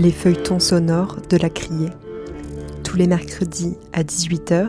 Les 0.00 0.12
feuilletons 0.12 0.60
sonores 0.60 1.16
de 1.28 1.36
la 1.36 1.50
Criée. 1.50 1.90
Tous 2.84 2.96
les 2.96 3.08
mercredis 3.08 3.76
à 3.92 4.04
18h, 4.04 4.68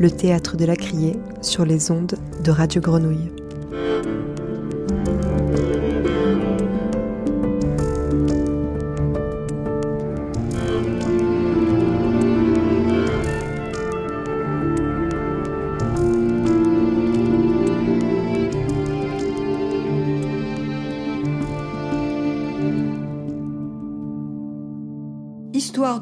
le 0.00 0.10
théâtre 0.10 0.56
de 0.56 0.64
la 0.64 0.74
Criée 0.74 1.16
sur 1.42 1.64
les 1.64 1.92
ondes 1.92 2.16
de 2.42 2.50
Radio 2.50 2.80
Grenouille. 2.80 3.30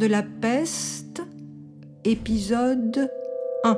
De 0.01 0.07
la 0.07 0.23
peste, 0.23 1.23
épisode 2.05 3.11
1. 3.65 3.77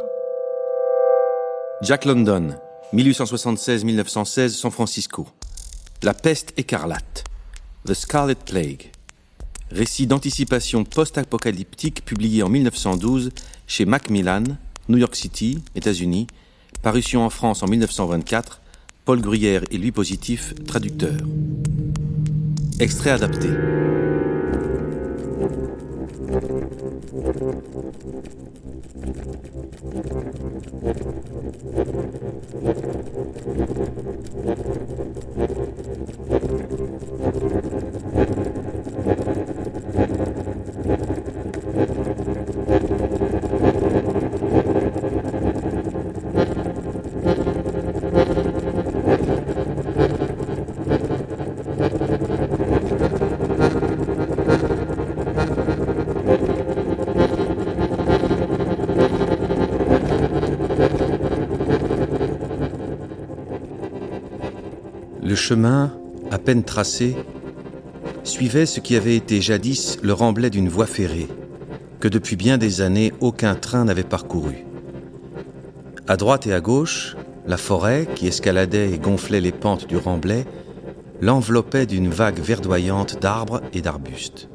Jack 1.82 2.04
London, 2.04 2.54
1876-1916, 2.94 4.50
San 4.50 4.70
Francisco. 4.70 5.26
La 6.04 6.14
peste 6.14 6.54
écarlate. 6.56 7.24
The 7.86 7.94
Scarlet 7.94 8.36
Plague. 8.36 8.92
Récit 9.72 10.06
d'anticipation 10.06 10.84
post-apocalyptique 10.84 12.04
publié 12.04 12.44
en 12.44 12.48
1912 12.48 13.30
chez 13.66 13.84
Macmillan, 13.84 14.44
New 14.88 14.98
York 14.98 15.16
City, 15.16 15.64
États-Unis. 15.74 16.28
Parution 16.82 17.26
en 17.26 17.30
France 17.30 17.64
en 17.64 17.66
1924. 17.66 18.60
Paul 19.04 19.20
Gruyère 19.20 19.64
et 19.72 19.78
lui 19.78 19.90
positif, 19.90 20.54
traducteur. 20.68 21.16
Extrait 22.78 23.10
adapté. 23.10 23.48
Le 26.32 26.72
chemin, 65.42 65.92
à 66.30 66.38
peine 66.38 66.62
tracé, 66.62 67.16
suivait 68.22 68.64
ce 68.64 68.78
qui 68.78 68.94
avait 68.94 69.16
été 69.16 69.40
jadis 69.40 69.98
le 70.00 70.12
remblai 70.12 70.50
d'une 70.50 70.68
voie 70.68 70.86
ferrée, 70.86 71.26
que 71.98 72.06
depuis 72.06 72.36
bien 72.36 72.58
des 72.58 72.80
années 72.80 73.12
aucun 73.18 73.56
train 73.56 73.84
n'avait 73.84 74.04
parcouru. 74.04 74.64
À 76.06 76.16
droite 76.16 76.46
et 76.46 76.54
à 76.54 76.60
gauche, 76.60 77.16
la 77.44 77.56
forêt, 77.56 78.06
qui 78.14 78.28
escaladait 78.28 78.92
et 78.92 78.98
gonflait 78.98 79.40
les 79.40 79.50
pentes 79.50 79.88
du 79.88 79.96
remblai, 79.96 80.46
l'enveloppait 81.20 81.86
d'une 81.86 82.08
vague 82.08 82.38
verdoyante 82.38 83.20
d'arbres 83.20 83.62
et 83.72 83.80
d'arbustes. 83.80 84.48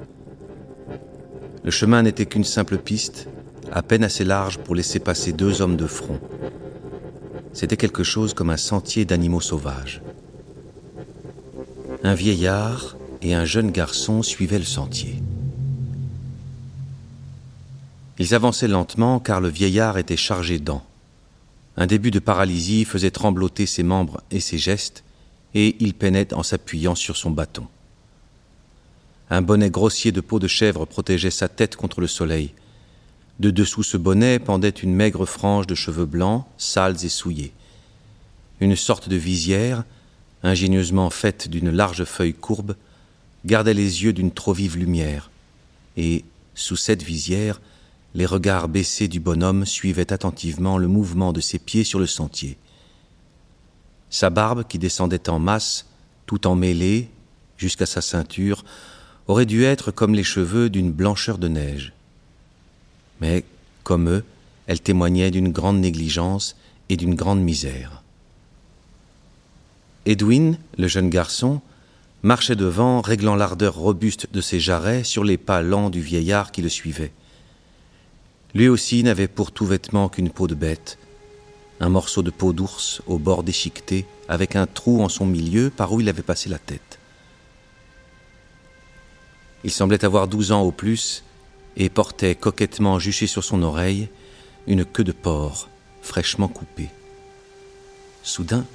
Le 1.66 1.72
chemin 1.72 2.04
n'était 2.04 2.28
qu'une 2.28 2.46
simple 2.46 2.78
piste, 2.78 3.28
à 3.74 3.84
peine 3.84 4.06
assez 4.06 4.24
large 4.24 4.58
pour 4.60 4.74
laisser 4.74 5.00
passer 5.00 5.34
deux 5.34 5.62
hommes 5.62 5.76
de 5.76 5.88
front. 5.88 6.22
C'était 7.52 7.76
quelque 7.76 8.04
chose 8.04 8.34
comme 8.34 8.52
un 8.52 8.58
sentier 8.58 9.04
d'animaux 9.04 9.42
sauvages. 9.42 10.02
Un 12.04 12.14
vieillard 12.14 12.96
et 13.22 13.34
un 13.34 13.46
jeune 13.46 13.72
garçon 13.72 14.22
suivaient 14.22 14.60
le 14.60 14.66
sentier. 14.66 15.22
Ils 18.20 18.34
avançaient 18.34 18.68
lentement 18.68 19.20
car 19.20 19.42
le 19.42 19.50
vieillard 19.50 19.98
était 19.98 20.18
chargé 20.18 20.60
d'ans. 20.60 20.86
Un 21.76 21.88
début 21.88 22.12
de 22.12 22.20
paralysie 22.20 22.86
faisait 22.86 23.12
trembloter 23.12 23.66
ses 23.66 23.84
membres 23.84 24.22
et 24.32 24.40
ses 24.40 24.58
gestes, 24.58 25.04
et 25.54 25.76
il 25.80 25.94
peinait 25.94 26.34
en 26.34 26.44
s'appuyant 26.44 26.96
sur 26.96 27.16
son 27.16 27.32
bâton. 27.32 27.68
Un 29.30 29.42
bonnet 29.42 29.70
grossier 29.70 30.12
de 30.12 30.22
peau 30.22 30.40
de 30.40 30.48
chèvre 30.48 30.86
protégeait 30.86 31.32
sa 31.32 31.48
tête 31.48 31.76
contre 31.76 32.02
le 32.02 32.08
soleil. 32.08 32.54
De 33.40 33.52
dessous 33.52 33.84
ce 33.84 33.98
bonnet 33.98 34.40
pendait 34.40 34.70
une 34.70 34.96
maigre 34.96 35.26
frange 35.26 35.68
de 35.68 35.76
cheveux 35.76 36.06
blancs, 36.06 36.46
sales 36.58 37.04
et 37.04 37.10
souillés. 37.10 37.54
Une 38.60 38.76
sorte 38.76 39.10
de 39.10 39.16
visière, 39.16 39.84
ingénieusement 40.48 41.10
faite 41.10 41.48
d'une 41.48 41.70
large 41.70 42.06
feuille 42.06 42.34
courbe, 42.34 42.76
gardait 43.46 43.74
les 43.74 44.04
yeux 44.04 44.14
d'une 44.14 44.32
trop 44.32 44.54
vive 44.54 44.78
lumière, 44.78 45.30
et, 45.96 46.26
sous 46.56 46.76
cette 46.76 47.04
visière, 47.04 47.62
les 48.16 48.26
regards 48.26 48.68
baissés 48.68 49.08
du 49.08 49.20
bonhomme 49.20 49.66
suivaient 49.66 50.12
attentivement 50.12 50.78
le 50.78 50.88
mouvement 50.88 51.34
de 51.34 51.42
ses 51.42 51.60
pieds 51.60 51.84
sur 51.84 52.00
le 52.00 52.08
sentier. 52.08 52.58
Sa 54.10 54.30
barbe, 54.30 54.64
qui 54.68 54.80
descendait 54.80 55.30
en 55.30 55.40
masse, 55.40 55.86
tout 56.26 56.48
emmêlée, 56.48 57.10
jusqu'à 57.58 57.86
sa 57.86 58.02
ceinture, 58.02 58.64
aurait 59.28 59.46
dû 59.46 59.64
être 59.64 59.92
comme 59.92 60.16
les 60.16 60.24
cheveux 60.24 60.70
d'une 60.70 60.92
blancheur 60.92 61.38
de 61.38 61.48
neige. 61.48 61.94
Mais, 63.22 63.44
comme 63.84 64.10
eux, 64.10 64.24
elle 64.68 64.82
témoignait 64.82 65.32
d'une 65.32 65.52
grande 65.52 65.80
négligence 65.80 66.56
et 66.90 66.98
d'une 66.98 67.16
grande 67.16 67.42
misère. 67.42 68.04
Edwin, 70.08 70.58
le 70.78 70.88
jeune 70.88 71.10
garçon, 71.10 71.60
marchait 72.24 72.56
devant, 72.56 73.02
réglant 73.02 73.36
l'ardeur 73.36 73.76
robuste 73.76 74.28
de 74.32 74.40
ses 74.40 74.58
jarrets 74.58 75.04
sur 75.04 75.26
les 75.26 75.38
pas 75.38 75.62
lents 75.62 75.90
du 75.90 76.00
vieillard 76.00 76.54
qui 76.54 76.62
le 76.62 76.70
suivait. 76.70 77.12
Lui 78.56 78.70
aussi 78.70 79.04
n'avait 79.04 79.28
pour 79.28 79.52
tout 79.52 79.66
vêtement 79.66 80.08
qu'une 80.08 80.30
peau 80.30 80.48
de 80.48 80.56
bête, 80.56 80.98
un 81.82 81.90
morceau 81.90 82.24
de 82.24 82.32
peau 82.32 82.54
d'ours 82.54 83.02
au 83.06 83.20
bord 83.20 83.44
déchiqueté, 83.44 84.06
avec 84.30 84.56
un 84.56 84.66
trou 84.66 85.04
en 85.04 85.10
son 85.10 85.26
milieu 85.26 85.70
par 85.70 85.92
où 85.92 86.00
il 86.00 86.08
avait 86.08 86.24
passé 86.24 86.48
la 86.48 86.58
tête. 86.58 87.00
Il 89.66 89.72
semblait 89.72 90.06
avoir 90.06 90.30
douze 90.30 90.54
ans 90.54 90.62
au 90.62 90.72
plus 90.72 91.26
et 91.76 91.90
portait 91.90 92.34
coquettement 92.34 92.98
juché 92.98 93.28
sur 93.28 93.44
son 93.44 93.62
oreille 93.62 94.08
une 94.68 94.86
queue 94.86 95.04
de 95.04 95.12
porc 95.12 95.68
fraîchement 96.02 96.48
coupée. 96.48 96.90
Soudain, 98.24 98.66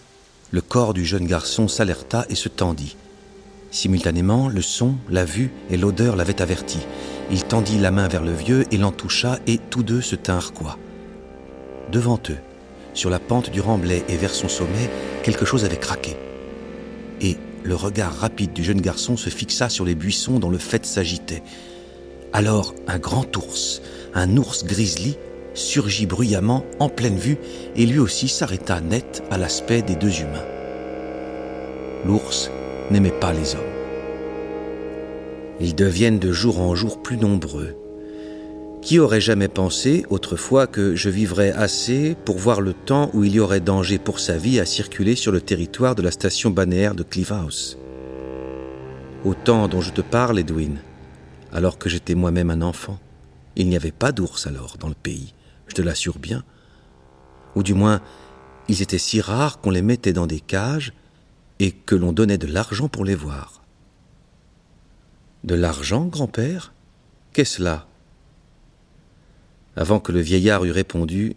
le 0.53 0.61
corps 0.61 0.93
du 0.93 1.05
jeune 1.07 1.27
garçon 1.27 1.67
s'alerta 1.67 2.27
et 2.29 2.35
se 2.35 2.51
tendit. 2.51 2.97
Simultanément, 3.71 4.49
le 4.49 4.61
son, 4.61 4.97
la 5.09 5.25
vue 5.25 5.51
et 5.71 5.79
l'odeur 5.79 6.15
l'avaient 6.15 6.43
averti. 6.43 6.79
Il 7.31 7.43
tendit 7.45 7.79
la 7.79 7.91
main 7.91 8.07
vers 8.07 8.23
le 8.23 8.35
vieux 8.35 8.67
et 8.71 8.77
l'en 8.77 8.93
toucha, 8.93 9.39
et 9.47 9.57
tous 9.57 9.83
deux 9.83 10.03
se 10.03 10.15
tinrent 10.15 10.53
quoi. 10.53 10.79
Devant 11.91 12.21
eux, 12.29 12.37
sur 12.93 13.09
la 13.09 13.19
pente 13.19 13.49
du 13.49 13.63
remblai 13.63 14.05
et 14.09 14.19
vers 14.19 14.35
son 14.35 14.49
sommet, 14.49 14.91
quelque 15.23 15.47
chose 15.47 15.65
avait 15.65 15.79
craqué. 15.79 16.19
Et 17.23 17.39
le 17.65 17.75
regard 17.75 18.15
rapide 18.15 18.53
du 18.53 18.63
jeune 18.63 18.83
garçon 18.83 19.17
se 19.17 19.31
fixa 19.31 19.71
sur 19.71 19.87
les 19.87 19.95
buissons 19.95 20.39
dont 20.39 20.51
le 20.51 20.59
faîte 20.59 20.85
s'agitait. 20.85 21.43
Alors 22.35 22.75
un 22.87 22.99
grand 22.99 23.35
ours, 23.39 23.81
un 24.13 24.37
ours 24.37 24.65
grizzly, 24.65 25.17
surgit 25.55 26.07
bruyamment 26.07 26.65
en 26.79 26.89
pleine 26.89 27.19
vue 27.19 27.39
et 27.77 27.87
lui 27.87 27.99
aussi 27.99 28.29
s'arrêta 28.29 28.81
net 28.81 29.23
à 29.31 29.39
l'aspect 29.39 29.83
des 29.83 29.97
deux 29.97 30.21
humains. 30.21 30.47
L'ours 32.05 32.51
n'aimait 32.91 33.11
pas 33.11 33.33
les 33.33 33.55
hommes. 33.55 33.61
Ils 35.61 35.75
deviennent 35.75 36.19
de 36.19 36.33
jour 36.33 36.61
en 36.61 36.75
jour 36.75 37.03
plus 37.03 37.17
nombreux. 37.17 37.77
Qui 38.81 38.99
aurait 38.99 39.21
jamais 39.21 39.47
pensé 39.47 40.05
autrefois 40.11 40.67
que 40.67 40.97
je 40.97 41.09
vivrais 41.09 41.53
assez 41.53 42.17
pour 42.25 42.39
voir 42.39 42.61
le 42.61 42.73
temps 42.73 43.11
où 43.15 43.23
il 43.23 43.33
y 43.33 43.39
aurait 43.41 43.61
danger 43.61 43.99
pour 43.99 44.19
sa 44.19 44.37
vie 44.37 44.59
à 44.59 44.67
circuler 44.67 45.15
sur 45.15 45.31
le 45.31 45.41
territoire 45.41 45.95
de 45.95 46.03
la 46.03 46.11
station 46.11 46.51
balnéaire 46.51 46.97
de 46.97 47.05
Cliff 47.05 47.31
House 47.31 47.79
Au 49.25 49.35
temps 49.35 49.69
dont 49.69 49.81
je 49.81 49.93
te 49.93 50.01
parle, 50.01 50.41
Edwin, 50.41 50.79
alors 51.53 51.79
que 51.79 51.89
j'étais 51.89 52.17
moi-même 52.17 52.51
un 52.51 52.63
enfant, 52.63 52.99
il 53.55 53.69
n'y 53.69 53.77
avait 53.77 53.93
pas 53.93 54.11
d'ours 54.11 54.49
alors 54.49 54.77
dans 54.81 54.89
le 54.89 54.95
pays 54.95 55.33
je 55.73 55.77
te 55.77 55.81
l'assure 55.81 56.19
bien. 56.19 56.45
Ou 57.57 57.63
du 57.63 57.73
moins, 57.73 58.03
ils 58.69 58.83
étaient 58.83 58.99
si 58.99 59.23
rares 59.23 59.59
qu'on 59.59 59.71
les 59.71 59.81
mettait 59.81 60.13
dans 60.13 60.27
des 60.27 60.41
cages 60.41 60.93
et 61.61 61.73
que 61.73 61.95
l'on 61.95 62.13
donnait 62.13 62.37
de 62.37 62.47
l'argent 62.47 62.89
pour 62.89 63.07
les 63.07 63.15
voir. 63.15 63.63
De 65.45 65.55
l'argent, 65.55 66.05
grand-père? 66.05 66.75
Qu'est-ce 67.33 67.63
là? 67.63 67.87
Avant 69.77 69.99
que 69.99 70.13
le 70.13 70.21
vieillard 70.21 70.67
eût 70.67 70.73
répondu, 70.73 71.37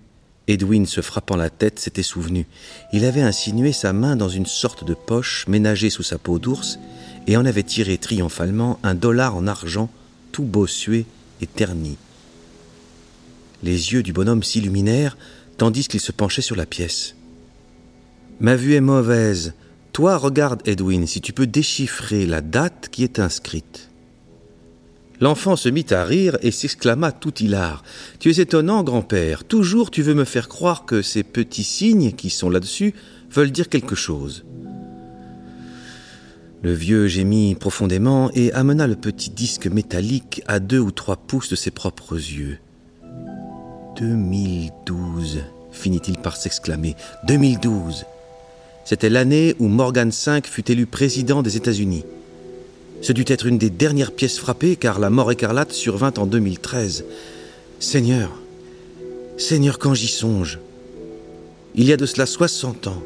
Edwin, 0.49 0.85
se 0.85 0.99
frappant 0.99 1.37
la 1.37 1.49
tête, 1.49 1.79
s'était 1.79 2.03
souvenu. 2.03 2.45
Il 2.91 3.05
avait 3.05 3.21
insinué 3.21 3.71
sa 3.71 3.93
main 3.93 4.17
dans 4.17 4.27
une 4.27 4.45
sorte 4.45 4.83
de 4.83 4.93
poche 4.93 5.47
ménagée 5.47 5.89
sous 5.89 6.03
sa 6.03 6.17
peau 6.17 6.39
d'ours 6.39 6.77
et 7.25 7.37
en 7.37 7.45
avait 7.45 7.63
tiré 7.63 7.97
triomphalement 7.97 8.79
un 8.83 8.95
dollar 8.95 9.37
en 9.37 9.47
argent 9.47 9.89
tout 10.33 10.43
bossué 10.43 11.05
et 11.39 11.47
terni. 11.47 11.97
Les 13.63 13.93
yeux 13.93 14.03
du 14.03 14.13
bonhomme 14.13 14.43
s'illuminèrent 14.43 15.17
tandis 15.57 15.87
qu'il 15.87 15.99
se 15.99 16.11
penchait 16.11 16.41
sur 16.41 16.55
la 16.55 16.65
pièce. 16.65 17.15
Ma 18.39 18.55
vue 18.55 18.73
est 18.73 18.81
mauvaise. 18.81 19.53
Toi, 19.93 20.17
regarde, 20.17 20.61
Edwin, 20.65 21.07
si 21.07 21.21
tu 21.21 21.31
peux 21.31 21.47
déchiffrer 21.47 22.25
la 22.25 22.41
date 22.41 22.89
qui 22.91 23.03
est 23.03 23.19
inscrite. 23.19 23.89
L'enfant 25.21 25.55
se 25.55 25.69
mit 25.69 25.85
à 25.91 26.03
rire 26.03 26.37
et 26.41 26.51
s'exclama 26.51 27.13
tout 27.13 27.41
hilar. 27.41 27.83
Tu 28.19 28.29
es 28.29 28.41
étonnant, 28.41 28.83
grand-père. 28.83 29.45
Toujours 29.45 29.89
tu 29.89 30.01
veux 30.01 30.13
me 30.13 30.25
faire 30.25 30.49
croire 30.49 30.85
que 30.85 31.01
ces 31.01 31.23
petits 31.23 31.63
signes 31.63 32.11
qui 32.11 32.29
sont 32.29 32.49
là-dessus 32.49 32.93
veulent 33.31 33.51
dire 33.51 33.69
quelque 33.69 33.95
chose. 33.95 34.43
Le 36.61 36.73
vieux 36.73 37.07
gémit 37.07 37.55
profondément 37.55 38.29
et 38.33 38.51
amena 38.51 38.87
le 38.87 38.95
petit 38.95 39.29
disque 39.29 39.67
métallique 39.67 40.41
à 40.47 40.59
deux 40.59 40.79
ou 40.79 40.91
trois 40.91 41.15
pouces 41.15 41.49
de 41.49 41.55
ses 41.55 41.71
propres 41.71 42.15
yeux. 42.15 42.59
2012, 43.95 45.43
finit-il 45.71 46.17
par 46.17 46.35
s'exclamer. 46.35 46.95
2012. 47.27 48.05
C'était 48.83 49.09
l'année 49.09 49.55
où 49.59 49.67
Morgan 49.67 50.09
V 50.09 50.41
fut 50.43 50.69
élu 50.69 50.85
président 50.85 51.41
des 51.41 51.55
États-Unis. 51.55 52.03
Ce 53.01 53.13
dut 53.13 53.25
être 53.27 53.45
une 53.45 53.57
des 53.57 53.69
dernières 53.69 54.11
pièces 54.11 54.37
frappées 54.37 54.75
car 54.75 54.99
la 54.99 55.09
mort 55.09 55.31
écarlate 55.31 55.71
survint 55.71 56.13
en 56.17 56.25
2013. 56.25 57.05
Seigneur, 57.79 58.31
Seigneur, 59.37 59.79
quand 59.79 59.93
j'y 59.93 60.07
songe, 60.07 60.59
il 61.73 61.85
y 61.85 61.93
a 61.93 61.97
de 61.97 62.05
cela 62.05 62.25
60 62.25 62.87
ans, 62.87 63.01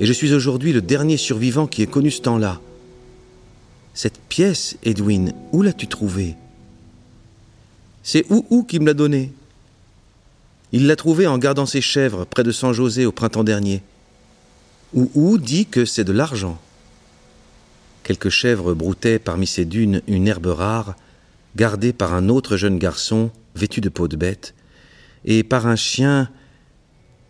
et 0.00 0.06
je 0.06 0.12
suis 0.12 0.32
aujourd'hui 0.32 0.72
le 0.72 0.82
dernier 0.82 1.16
survivant 1.16 1.66
qui 1.66 1.82
ait 1.82 1.86
connu 1.86 2.10
ce 2.10 2.22
temps-là. 2.22 2.60
Cette 3.94 4.18
pièce, 4.18 4.76
Edwin, 4.82 5.32
où 5.52 5.62
l'as-tu 5.62 5.86
trouvée? 5.86 6.34
C'est 8.02 8.26
Ou 8.30 8.64
qui 8.64 8.80
me 8.80 8.86
l'a 8.86 8.94
donnée? 8.94 9.32
Il 10.76 10.88
l'a 10.88 10.96
trouvée 10.96 11.28
en 11.28 11.38
gardant 11.38 11.66
ses 11.66 11.80
chèvres 11.80 12.24
près 12.24 12.42
de 12.42 12.50
San 12.50 12.72
José 12.72 13.06
au 13.06 13.12
printemps 13.12 13.44
dernier. 13.44 13.80
Ou 14.92 15.38
dit 15.38 15.66
que 15.66 15.84
c'est 15.84 16.02
de 16.02 16.10
l'argent. 16.10 16.60
Quelques 18.02 18.28
chèvres 18.28 18.74
broutaient 18.74 19.20
parmi 19.20 19.46
ces 19.46 19.66
dunes 19.66 20.02
une 20.08 20.26
herbe 20.26 20.46
rare, 20.46 20.96
gardée 21.54 21.92
par 21.92 22.12
un 22.12 22.28
autre 22.28 22.56
jeune 22.56 22.80
garçon 22.80 23.30
vêtu 23.54 23.80
de 23.80 23.88
peau 23.88 24.08
de 24.08 24.16
bête, 24.16 24.52
et 25.24 25.44
par 25.44 25.68
un 25.68 25.76
chien 25.76 26.28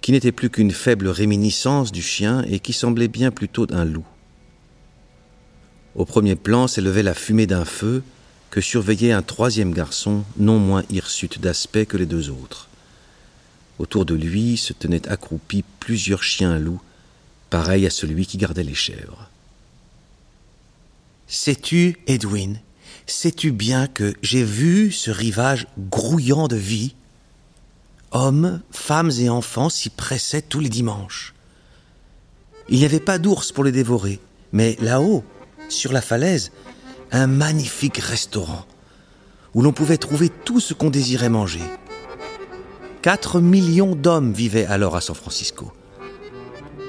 qui 0.01 0.13
n'était 0.13 0.33
plus 0.33 0.49
qu'une 0.49 0.71
faible 0.71 1.09
réminiscence 1.09 1.93
du 1.93 2.01
chien 2.01 2.47
et 2.49 2.61
qui 2.61 2.73
semblait 2.73 3.09
bien 3.09 3.31
plutôt 3.31 3.67
d'un 3.67 3.85
loup. 3.85 4.07
Au 5.97 6.07
premier 6.07 6.35
plan 6.35 6.67
s'élevait 6.67 7.03
la 7.03 7.13
fumée 7.13 7.47
d'un 7.47 7.67
feu 7.67 8.03
que 8.49 8.63
surveillait 8.63 9.13
un 9.13 9.21
troisième 9.21 9.75
garçon 9.75 10.25
non 10.39 10.59
moins 10.59 10.83
hirsute 10.89 11.43
d'aspect 11.43 11.85
que 11.85 11.99
les 11.99 12.07
deux 12.07 12.31
autres. 12.31 12.71
Autour 13.79 14.05
de 14.05 14.15
lui 14.15 14.57
se 14.57 14.73
tenaient 14.73 15.09
accroupis 15.09 15.65
plusieurs 15.81 16.23
chiens 16.23 16.59
loups, 16.59 16.81
pareils 17.51 17.87
à 17.87 17.91
celui 17.91 18.27
qui 18.27 18.39
gardait 18.39 18.63
les 18.63 18.75
chèvres. 18.75 19.31
Sais-tu, 21.27 21.97
Edwin, 22.07 22.61
sais-tu 23.07 23.51
bien 23.51 23.87
que 23.87 24.15
j'ai 24.23 24.45
vu 24.45 24.93
ce 24.93 25.11
rivage 25.11 25.67
grouillant 25.79 26.49
de 26.49 26.57
vie? 26.57 26.95
Hommes, 28.13 28.61
femmes 28.71 29.11
et 29.19 29.29
enfants 29.29 29.69
s'y 29.69 29.91
pressaient 29.91 30.43
tous 30.43 30.61
les 30.61 30.69
dimanches. 30.69 31.35
Il 32.69 32.79
n'y 32.79 32.85
avait 32.85 33.01
pas 33.01 33.19
d'ours 33.19 33.51
pour 33.51 33.65
les 33.65 33.73
dévorer, 33.73 34.21
mais 34.53 34.77
là-haut, 34.81 35.25
sur 35.69 35.93
la 35.93 36.01
falaise, 36.01 36.53
un 37.11 37.27
magnifique 37.27 37.99
restaurant 37.99 38.67
où 39.55 39.63
l'on 39.63 39.73
pouvait 39.73 39.99
trouver 39.99 40.29
tout 40.29 40.61
ce 40.61 40.75
qu'on 40.75 40.91
désirait 40.91 41.29
manger. 41.29 41.63
Quatre 43.05 43.39
millions 43.39 43.95
d'hommes 43.95 44.33
vivaient 44.33 44.65
alors 44.65 44.97
à 44.97 45.03
San 45.03 45.15
Francisco. 45.15 45.71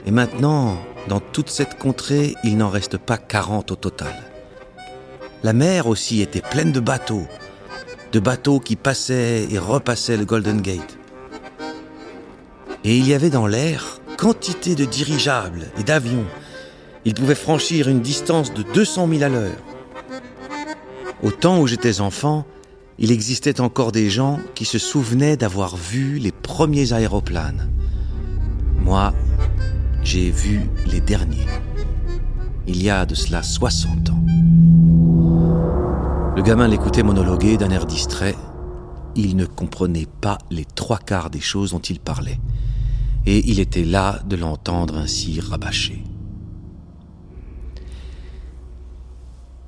Et 0.05 0.11
maintenant, 0.11 0.77
dans 1.09 1.19
toute 1.19 1.49
cette 1.49 1.77
contrée, 1.77 2.35
il 2.45 2.55
n'en 2.55 2.69
reste 2.69 2.97
pas 2.97 3.17
quarante 3.17 3.71
au 3.73 3.75
total. 3.75 4.15
La 5.43 5.51
mer 5.51 5.87
aussi 5.87 6.21
était 6.21 6.39
pleine 6.39 6.71
de 6.71 6.79
bateaux, 6.79 7.27
de 8.13 8.19
bateaux 8.21 8.61
qui 8.61 8.77
passaient 8.77 9.45
et 9.51 9.59
repassaient 9.59 10.15
le 10.15 10.23
Golden 10.23 10.61
Gate. 10.61 10.97
Et 12.85 12.95
il 12.95 13.05
y 13.05 13.13
avait 13.13 13.29
dans 13.29 13.45
l'air 13.45 13.99
quantité 14.17 14.73
de 14.75 14.85
dirigeables 14.85 15.65
et 15.77 15.83
d'avions. 15.83 16.27
Ils 17.03 17.13
pouvaient 17.13 17.35
franchir 17.35 17.89
une 17.89 17.99
distance 17.99 18.53
de 18.53 18.63
200 18.63 19.09
000 19.09 19.21
à 19.21 19.27
l'heure. 19.27 19.57
Au 21.23 21.31
temps 21.31 21.59
où 21.59 21.67
j'étais 21.67 21.99
enfant, 21.99 22.45
il 22.97 23.11
existait 23.11 23.59
encore 23.59 23.91
des 23.91 24.09
gens 24.09 24.39
qui 24.53 24.65
se 24.65 24.79
souvenaient 24.79 25.37
d'avoir 25.37 25.75
vu 25.75 26.17
les 26.17 26.31
premiers 26.31 26.93
aéroplanes. 26.93 27.69
Moi, 28.79 29.13
j'ai 30.03 30.31
vu 30.31 30.61
les 30.85 31.01
derniers. 31.01 31.47
Il 32.67 32.81
y 32.81 32.89
a 32.89 33.05
de 33.05 33.15
cela 33.15 33.43
60 33.43 34.09
ans. 34.09 34.23
Le 36.35 36.41
gamin 36.41 36.67
l'écoutait 36.67 37.03
monologuer 37.03 37.57
d'un 37.57 37.69
air 37.69 37.85
distrait. 37.85 38.35
Il 39.15 39.35
ne 39.35 39.45
comprenait 39.45 40.07
pas 40.21 40.37
les 40.49 40.65
trois 40.65 40.97
quarts 40.97 41.29
des 41.29 41.39
choses 41.39 41.71
dont 41.71 41.79
il 41.79 41.99
parlait. 41.99 42.39
Et 43.25 43.49
il 43.49 43.59
était 43.59 43.85
là 43.85 44.21
de 44.25 44.35
l'entendre 44.35 44.97
ainsi 44.97 45.39
rabâcher. 45.39 46.03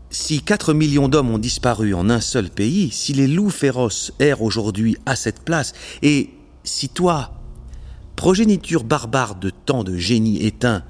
Si 0.09 0.42
4 0.42 0.74
millions 0.74 1.09
d'hommes 1.09 1.31
ont 1.31 1.38
disparu 1.38 1.94
en 1.94 2.09
un 2.09 2.21
seul 2.21 2.50
pays, 2.50 2.92
si 2.92 3.13
les 3.13 3.27
loups 3.27 3.50
féroces 3.50 4.13
errent 4.19 4.42
aujourd'hui 4.42 4.98
à 5.06 5.15
cette 5.15 5.42
place, 5.42 5.74
et 6.01 6.30
si 6.63 6.88
toi, 6.89 7.42
progéniture 8.15 8.83
barbare 8.83 9.36
de 9.36 9.50
tant 9.50 9.83
de 9.83 9.98
génies 9.98 10.45
éteints, 10.45 10.83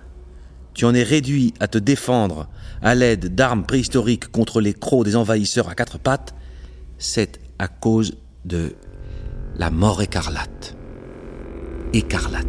tu 0.76 0.86
en 0.86 0.94
es 0.94 1.02
réduit 1.02 1.56
à 1.60 1.68
te 1.68 1.80
défendre 1.80 2.48
à 2.84 2.94
l'aide 2.94 3.34
d'armes 3.34 3.66
préhistoriques 3.66 4.32
contre 4.32 4.62
les 4.62 4.74
crocs 4.74 5.06
des 5.06 5.16
envahisseurs 5.16 5.70
à 5.70 5.76
quatre 5.76 5.98
pattes, 5.98 6.36
c'est 7.00 7.40
à 7.58 7.68
cause 7.68 8.18
de 8.46 8.76
la 9.56 9.72
mort 9.72 10.02
écarlate. 10.04 10.76
Écarlate. 11.94 12.46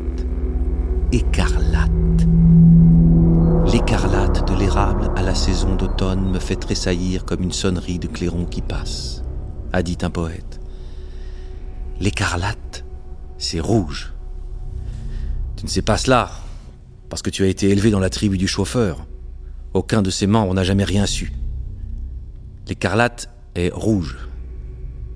Écarlate. 1.12 2.47
L'écarlate 3.78 4.50
de 4.50 4.58
l'érable 4.58 5.08
à 5.14 5.22
la 5.22 5.36
saison 5.36 5.76
d'automne 5.76 6.32
me 6.32 6.40
fait 6.40 6.56
tressaillir 6.56 7.24
comme 7.24 7.44
une 7.44 7.52
sonnerie 7.52 8.00
de 8.00 8.08
clairon 8.08 8.44
qui 8.44 8.60
passe, 8.60 9.22
a 9.72 9.84
dit 9.84 9.96
un 10.02 10.10
poète. 10.10 10.60
L'écarlate, 12.00 12.84
c'est 13.38 13.60
rouge. 13.60 14.14
Tu 15.56 15.64
ne 15.64 15.70
sais 15.70 15.82
pas 15.82 15.96
cela, 15.96 16.28
parce 17.08 17.22
que 17.22 17.30
tu 17.30 17.44
as 17.44 17.46
été 17.46 17.70
élevé 17.70 17.92
dans 17.92 18.00
la 18.00 18.10
tribu 18.10 18.36
du 18.36 18.48
chauffeur. 18.48 19.06
Aucun 19.74 20.02
de 20.02 20.10
ses 20.10 20.26
membres 20.26 20.54
n'a 20.54 20.64
jamais 20.64 20.84
rien 20.84 21.06
su. 21.06 21.32
L'écarlate 22.66 23.30
est 23.54 23.72
rouge. 23.72 24.18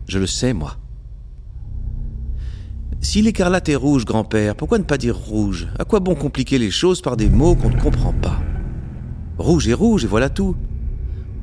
Je 0.06 0.20
le 0.20 0.28
sais, 0.28 0.52
moi. 0.52 0.76
Si 3.00 3.22
l'écarlate 3.22 3.68
est 3.70 3.76
rouge, 3.76 4.04
grand-père, 4.04 4.54
pourquoi 4.54 4.78
ne 4.78 4.84
pas 4.84 4.98
dire 4.98 5.16
rouge? 5.16 5.66
À 5.80 5.84
quoi 5.84 5.98
bon 5.98 6.14
compliquer 6.14 6.58
les 6.58 6.70
choses 6.70 7.02
par 7.02 7.16
des 7.16 7.28
mots 7.28 7.56
qu'on 7.56 7.70
ne 7.70 7.80
comprend 7.80 8.12
pas? 8.12 8.40
Rouge 9.42 9.66
est 9.66 9.74
rouge, 9.74 10.04
et 10.04 10.06
voilà 10.06 10.30
tout. 10.30 10.54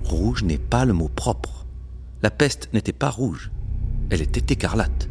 Rouge 0.05 0.45
n'est 0.45 0.57
pas 0.57 0.85
le 0.85 0.93
mot 0.93 1.09
propre. 1.13 1.65
La 2.23 2.31
peste 2.31 2.69
n'était 2.71 2.93
pas 2.93 3.09
rouge, 3.09 3.51
elle 4.09 4.21
était 4.21 4.53
écarlate. 4.53 5.09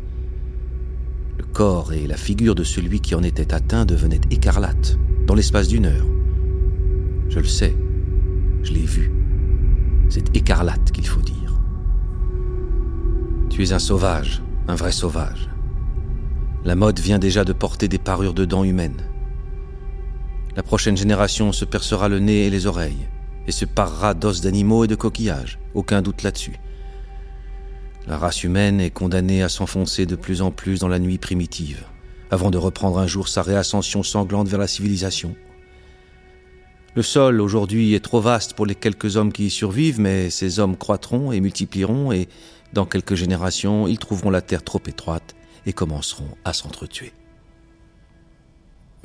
Le 1.37 1.45
corps 1.45 1.93
et 1.93 2.07
la 2.07 2.17
figure 2.17 2.55
de 2.55 2.65
celui 2.65 3.01
qui 3.01 3.15
en 3.15 3.23
était 3.23 3.53
atteint 3.53 3.85
devenaient 3.85 4.23
écarlates 4.31 4.97
dans 5.27 5.35
l'espace 5.35 5.69
d'une 5.69 5.85
heure. 5.85 6.07
Je 7.29 7.41
le 7.41 7.45
sais, 7.45 7.77
je 8.63 8.73
l'ai 8.73 8.87
vu. 8.87 9.13
C'est 10.09 10.35
écarlate 10.35 10.91
qu'il 10.91 11.07
faut 11.07 11.21
dire. 11.21 11.61
Tu 13.51 13.65
es 13.65 13.75
un 13.75 13.79
sauvage, 13.79 14.43
un 14.67 14.77
vrai 14.77 14.93
sauvage. 14.93 15.51
La 16.65 16.75
mode 16.75 17.01
vient 17.01 17.19
déjà 17.19 17.45
de 17.45 17.53
porter 17.53 17.87
des 17.87 17.99
parures 17.99 18.33
de 18.33 18.47
dents 18.47 18.65
humaines. 18.65 19.08
La 20.59 20.65
prochaine 20.65 20.97
génération 20.97 21.53
se 21.53 21.65
percera 21.65 22.09
le 22.09 22.19
nez 22.19 22.47
et 22.47 22.51
les 22.51 22.67
oreilles, 22.67 23.07
et 23.47 23.53
se 23.53 23.65
parera 23.65 24.13
d'os 24.13 24.41
d'animaux 24.41 24.83
et 24.83 24.89
de 24.89 24.97
coquillages, 24.97 25.61
aucun 25.73 26.03
doute 26.03 26.25
là-dessus. 26.25 26.59
La 28.09 28.19
race 28.19 28.43
humaine 28.43 28.81
est 28.81 28.91
condamnée 28.91 29.45
à 29.45 29.49
s'enfoncer 29.49 30.05
de 30.05 30.17
plus 30.17 30.43
en 30.43 30.51
plus 30.51 30.81
dans 30.81 30.89
la 30.89 30.99
nuit 30.99 31.19
primitive, 31.19 31.85
avant 32.33 32.51
de 32.51 32.59
reprendre 32.59 32.99
un 32.99 33.07
jour 33.07 33.29
sa 33.29 33.43
réascension 33.43 34.03
sanglante 34.03 34.49
vers 34.49 34.59
la 34.59 34.67
civilisation. 34.67 35.37
Le 36.97 37.03
sol 37.03 37.41
aujourd'hui 37.41 37.95
est 37.95 38.05
trop 38.05 38.21
vaste 38.21 38.55
pour 38.55 38.67
les 38.67 38.75
quelques 38.75 39.17
hommes 39.17 39.33
qui 39.33 39.47
y 39.47 39.51
survivent, 39.51 40.01
mais 40.01 40.29
ces 40.29 40.59
hommes 40.59 40.77
croîtront 40.77 41.31
et 41.31 41.39
multiplieront, 41.39 42.11
et 42.11 42.29
dans 42.73 42.85
quelques 42.85 43.15
générations, 43.15 43.87
ils 43.87 44.01
trouveront 44.01 44.31
la 44.31 44.43
terre 44.43 44.65
trop 44.65 44.83
étroite 44.89 45.37
et 45.67 45.73
commenceront 45.73 46.37
à 46.45 46.53
s'entretuer. 46.53 47.13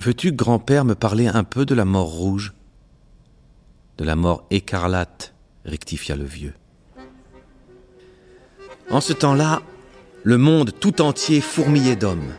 Veux-tu, 0.05 0.33
grand-père, 0.33 0.83
me 0.83 0.95
parler 0.95 1.27
un 1.27 1.45
peu 1.45 1.65
de 1.65 1.73
la 1.73 1.85
mort 1.85 2.09
rouge? 2.09 2.51
De 3.97 4.03
la 4.03 4.17
mort 4.17 4.45
écarlate, 4.51 5.33
rectifia 5.63 6.17
le 6.17 6.25
vieux. 6.25 6.53
En 8.89 8.99
ce 8.99 9.13
temps-là, 9.13 9.61
le 10.23 10.37
monde 10.37 10.71
tout 10.77 11.01
entier 11.01 11.39
fourmillait 11.39 11.95
d'hommes. 11.95 12.33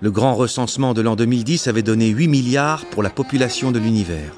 Le 0.00 0.10
grand 0.10 0.34
recensement 0.34 0.94
de 0.94 1.02
l'an 1.02 1.16
2010 1.16 1.66
avait 1.66 1.82
donné 1.82 2.08
8 2.08 2.28
milliards 2.28 2.86
pour 2.86 3.02
la 3.02 3.10
population 3.10 3.72
de 3.72 3.78
l'univers. 3.78 4.32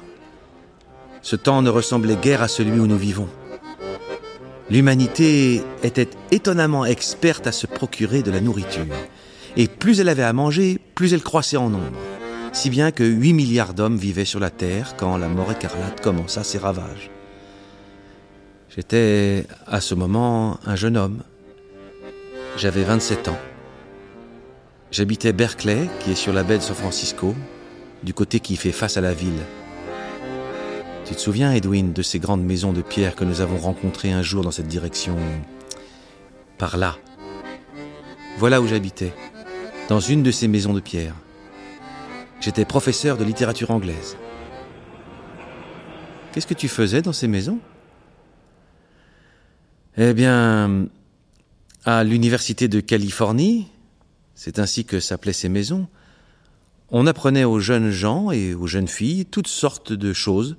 Ce 1.21 1.37
temps 1.37 1.61
ne 1.61 1.69
ressemblait 1.69 2.17
guère 2.17 2.41
à 2.41 2.49
celui 2.49 2.77
où 2.77 2.87
nous 2.87 2.97
vivons. 2.97 3.29
L'humanité 4.69 5.63
était 5.81 6.09
étonnamment 6.31 6.83
experte 6.83 7.47
à 7.47 7.53
se 7.53 7.67
procurer 7.67 8.21
de 8.21 8.31
la 8.31 8.41
nourriture. 8.41 8.93
Et 9.55 9.69
plus 9.69 10.01
elle 10.01 10.09
avait 10.09 10.23
à 10.23 10.33
manger, 10.33 10.77
plus 10.93 11.13
elle 11.13 11.23
croissait 11.23 11.55
en 11.55 11.69
nombre. 11.69 12.12
Si 12.53 12.69
bien 12.69 12.91
que 12.91 13.03
8 13.03 13.33
milliards 13.33 13.73
d'hommes 13.73 13.97
vivaient 13.97 14.25
sur 14.25 14.39
la 14.39 14.51
Terre 14.51 14.95
quand 14.95 15.17
la 15.17 15.27
mort 15.27 15.51
écarlate 15.51 15.99
commença 16.01 16.43
ses 16.43 16.59
ravages. 16.59 17.09
J'étais 18.69 19.47
à 19.65 19.81
ce 19.81 19.95
moment 19.95 20.59
un 20.63 20.75
jeune 20.75 20.95
homme. 20.95 21.23
J'avais 22.55 22.83
27 22.83 23.27
ans. 23.27 23.39
J'habitais 24.91 25.33
Berkeley, 25.33 25.89
qui 25.99 26.11
est 26.11 26.15
sur 26.15 26.31
la 26.31 26.43
baie 26.43 26.59
de 26.59 26.63
San 26.63 26.75
Francisco, 26.75 27.33
du 28.03 28.13
côté 28.13 28.39
qui 28.39 28.55
fait 28.55 28.71
face 28.71 28.97
à 28.97 29.01
la 29.01 29.15
ville. 29.15 29.41
Tu 31.05 31.15
te 31.15 31.19
souviens, 31.19 31.51
Edwin, 31.51 31.91
de 31.91 32.03
ces 32.03 32.19
grandes 32.19 32.43
maisons 32.43 32.71
de 32.71 32.83
pierre 32.83 33.15
que 33.15 33.25
nous 33.25 33.41
avons 33.41 33.57
rencontrées 33.57 34.11
un 34.11 34.21
jour 34.21 34.43
dans 34.43 34.51
cette 34.51 34.67
direction? 34.67 35.17
Par 36.59 36.77
là. 36.77 36.97
Voilà 38.37 38.61
où 38.61 38.67
j'habitais, 38.67 39.13
dans 39.89 39.99
une 39.99 40.21
de 40.21 40.31
ces 40.31 40.47
maisons 40.47 40.73
de 40.73 40.79
pierre. 40.79 41.15
J'étais 42.43 42.65
professeur 42.65 43.17
de 43.17 43.23
littérature 43.23 43.71
anglaise. 43.71 44.17
Qu'est-ce 46.33 46.45
que 46.45 46.53
tu 46.53 46.67
faisais 46.67 47.01
dans 47.01 47.13
ces 47.13 47.29
maisons? 47.29 47.59
Eh 49.95 50.13
bien, 50.13 50.89
à 51.85 52.03
l'Université 52.03 52.67
de 52.67 52.81
Californie, 52.81 53.69
c'est 54.35 54.59
ainsi 54.59 54.83
que 54.83 54.99
s'appelaient 54.99 55.31
ces 55.31 55.47
maisons, 55.47 55.87
on 56.89 57.07
apprenait 57.07 57.45
aux 57.45 57.59
jeunes 57.61 57.91
gens 57.91 58.29
et 58.29 58.53
aux 58.53 58.67
jeunes 58.67 58.89
filles 58.89 59.25
toutes 59.25 59.47
sortes 59.47 59.93
de 59.93 60.11
choses. 60.11 60.57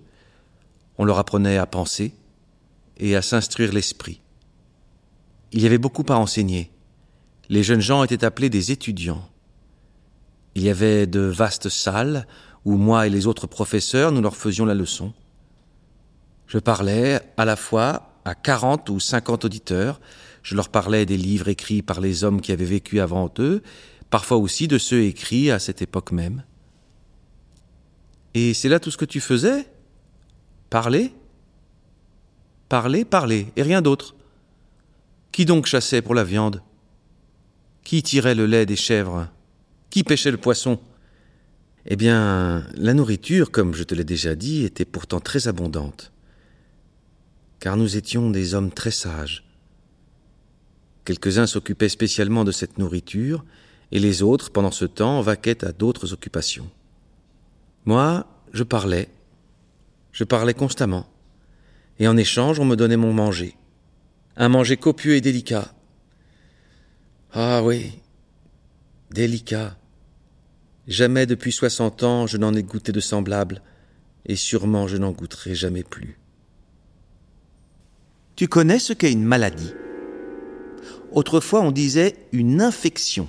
On 0.96 1.04
leur 1.04 1.18
apprenait 1.18 1.58
à 1.58 1.66
penser 1.66 2.14
et 2.96 3.14
à 3.14 3.20
s'instruire 3.20 3.74
l'esprit. 3.74 4.22
Il 5.52 5.60
y 5.60 5.66
avait 5.66 5.76
beaucoup 5.76 6.06
à 6.08 6.16
enseigner. 6.16 6.70
Les 7.50 7.62
jeunes 7.62 7.82
gens 7.82 8.04
étaient 8.04 8.24
appelés 8.24 8.48
des 8.48 8.72
étudiants. 8.72 9.28
Il 10.54 10.62
y 10.62 10.70
avait 10.70 11.06
de 11.06 11.20
vastes 11.20 11.68
salles 11.68 12.26
où 12.64 12.76
moi 12.76 13.06
et 13.06 13.10
les 13.10 13.26
autres 13.26 13.46
professeurs 13.46 14.12
nous 14.12 14.22
leur 14.22 14.36
faisions 14.36 14.64
la 14.64 14.74
leçon. 14.74 15.12
Je 16.46 16.58
parlais 16.58 17.20
à 17.36 17.44
la 17.44 17.56
fois 17.56 18.10
à 18.24 18.34
quarante 18.34 18.88
ou 18.88 19.00
cinquante 19.00 19.44
auditeurs, 19.44 20.00
je 20.42 20.54
leur 20.54 20.68
parlais 20.68 21.06
des 21.06 21.16
livres 21.16 21.48
écrits 21.48 21.82
par 21.82 22.00
les 22.00 22.24
hommes 22.24 22.40
qui 22.40 22.52
avaient 22.52 22.64
vécu 22.64 23.00
avant 23.00 23.32
eux, 23.38 23.62
parfois 24.10 24.36
aussi 24.36 24.68
de 24.68 24.78
ceux 24.78 25.02
écrits 25.02 25.50
à 25.50 25.58
cette 25.58 25.82
époque 25.82 26.12
même. 26.12 26.44
Et 28.34 28.54
c'est 28.54 28.68
là 28.68 28.80
tout 28.80 28.90
ce 28.90 28.96
que 28.96 29.04
tu 29.04 29.20
faisais? 29.20 29.66
Parler? 30.70 31.12
Parler, 32.68 33.04
parler, 33.04 33.48
et 33.56 33.62
rien 33.62 33.82
d'autre. 33.82 34.14
Qui 35.32 35.44
donc 35.44 35.66
chassait 35.66 36.02
pour 36.02 36.14
la 36.14 36.24
viande? 36.24 36.62
Qui 37.82 38.02
tirait 38.02 38.34
le 38.34 38.46
lait 38.46 38.66
des 38.66 38.76
chèvres? 38.76 39.28
Qui 39.94 40.02
pêchait 40.02 40.32
le 40.32 40.38
poisson? 40.38 40.80
Eh 41.86 41.94
bien, 41.94 42.66
la 42.74 42.94
nourriture, 42.94 43.52
comme 43.52 43.74
je 43.74 43.84
te 43.84 43.94
l'ai 43.94 44.02
déjà 44.02 44.34
dit, 44.34 44.64
était 44.64 44.84
pourtant 44.84 45.20
très 45.20 45.46
abondante. 45.46 46.10
Car 47.60 47.76
nous 47.76 47.96
étions 47.96 48.28
des 48.28 48.54
hommes 48.54 48.72
très 48.72 48.90
sages, 48.90 49.44
Quelques-uns 51.04 51.46
s'occupaient 51.46 51.88
spécialement 51.88 52.42
de 52.42 52.50
cette 52.50 52.76
nourriture, 52.76 53.44
et 53.92 54.00
les 54.00 54.24
autres, 54.24 54.50
pendant 54.50 54.72
ce 54.72 54.84
temps, 54.84 55.20
vaquaient 55.20 55.64
à 55.64 55.70
d'autres 55.70 56.12
occupations. 56.12 56.68
Moi, 57.84 58.26
je 58.52 58.64
parlais. 58.64 59.08
Je 60.10 60.24
parlais 60.24 60.54
constamment. 60.54 61.06
Et 62.00 62.08
en 62.08 62.16
échange, 62.16 62.58
on 62.58 62.64
me 62.64 62.74
donnait 62.74 62.96
mon 62.96 63.12
manger. 63.12 63.54
Un 64.36 64.48
manger 64.48 64.76
copieux 64.76 65.14
et 65.14 65.20
délicat. 65.20 65.72
Ah 67.32 67.62
oui, 67.62 67.92
délicat. 69.12 69.76
Jamais 70.86 71.26
depuis 71.26 71.52
soixante 71.52 72.02
ans 72.02 72.26
je 72.26 72.36
n'en 72.36 72.54
ai 72.54 72.62
goûté 72.62 72.92
de 72.92 73.00
semblable, 73.00 73.62
et 74.26 74.36
sûrement 74.36 74.86
je 74.86 74.96
n'en 74.96 75.12
goûterai 75.12 75.54
jamais 75.54 75.82
plus. 75.82 76.18
Tu 78.36 78.48
connais 78.48 78.78
ce 78.78 78.92
qu'est 78.92 79.12
une 79.12 79.24
maladie? 79.24 79.72
Autrefois, 81.12 81.60
on 81.62 81.70
disait 81.70 82.16
une 82.32 82.60
infection. 82.60 83.28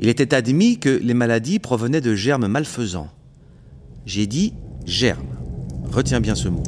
Il 0.00 0.08
était 0.08 0.34
admis 0.34 0.78
que 0.78 0.88
les 0.88 1.12
maladies 1.12 1.58
provenaient 1.58 2.00
de 2.00 2.14
germes 2.14 2.46
malfaisants. 2.46 3.10
J'ai 4.06 4.26
dit 4.26 4.54
germe. 4.86 5.26
Retiens 5.90 6.20
bien 6.20 6.34
ce 6.34 6.48
mot. 6.48 6.62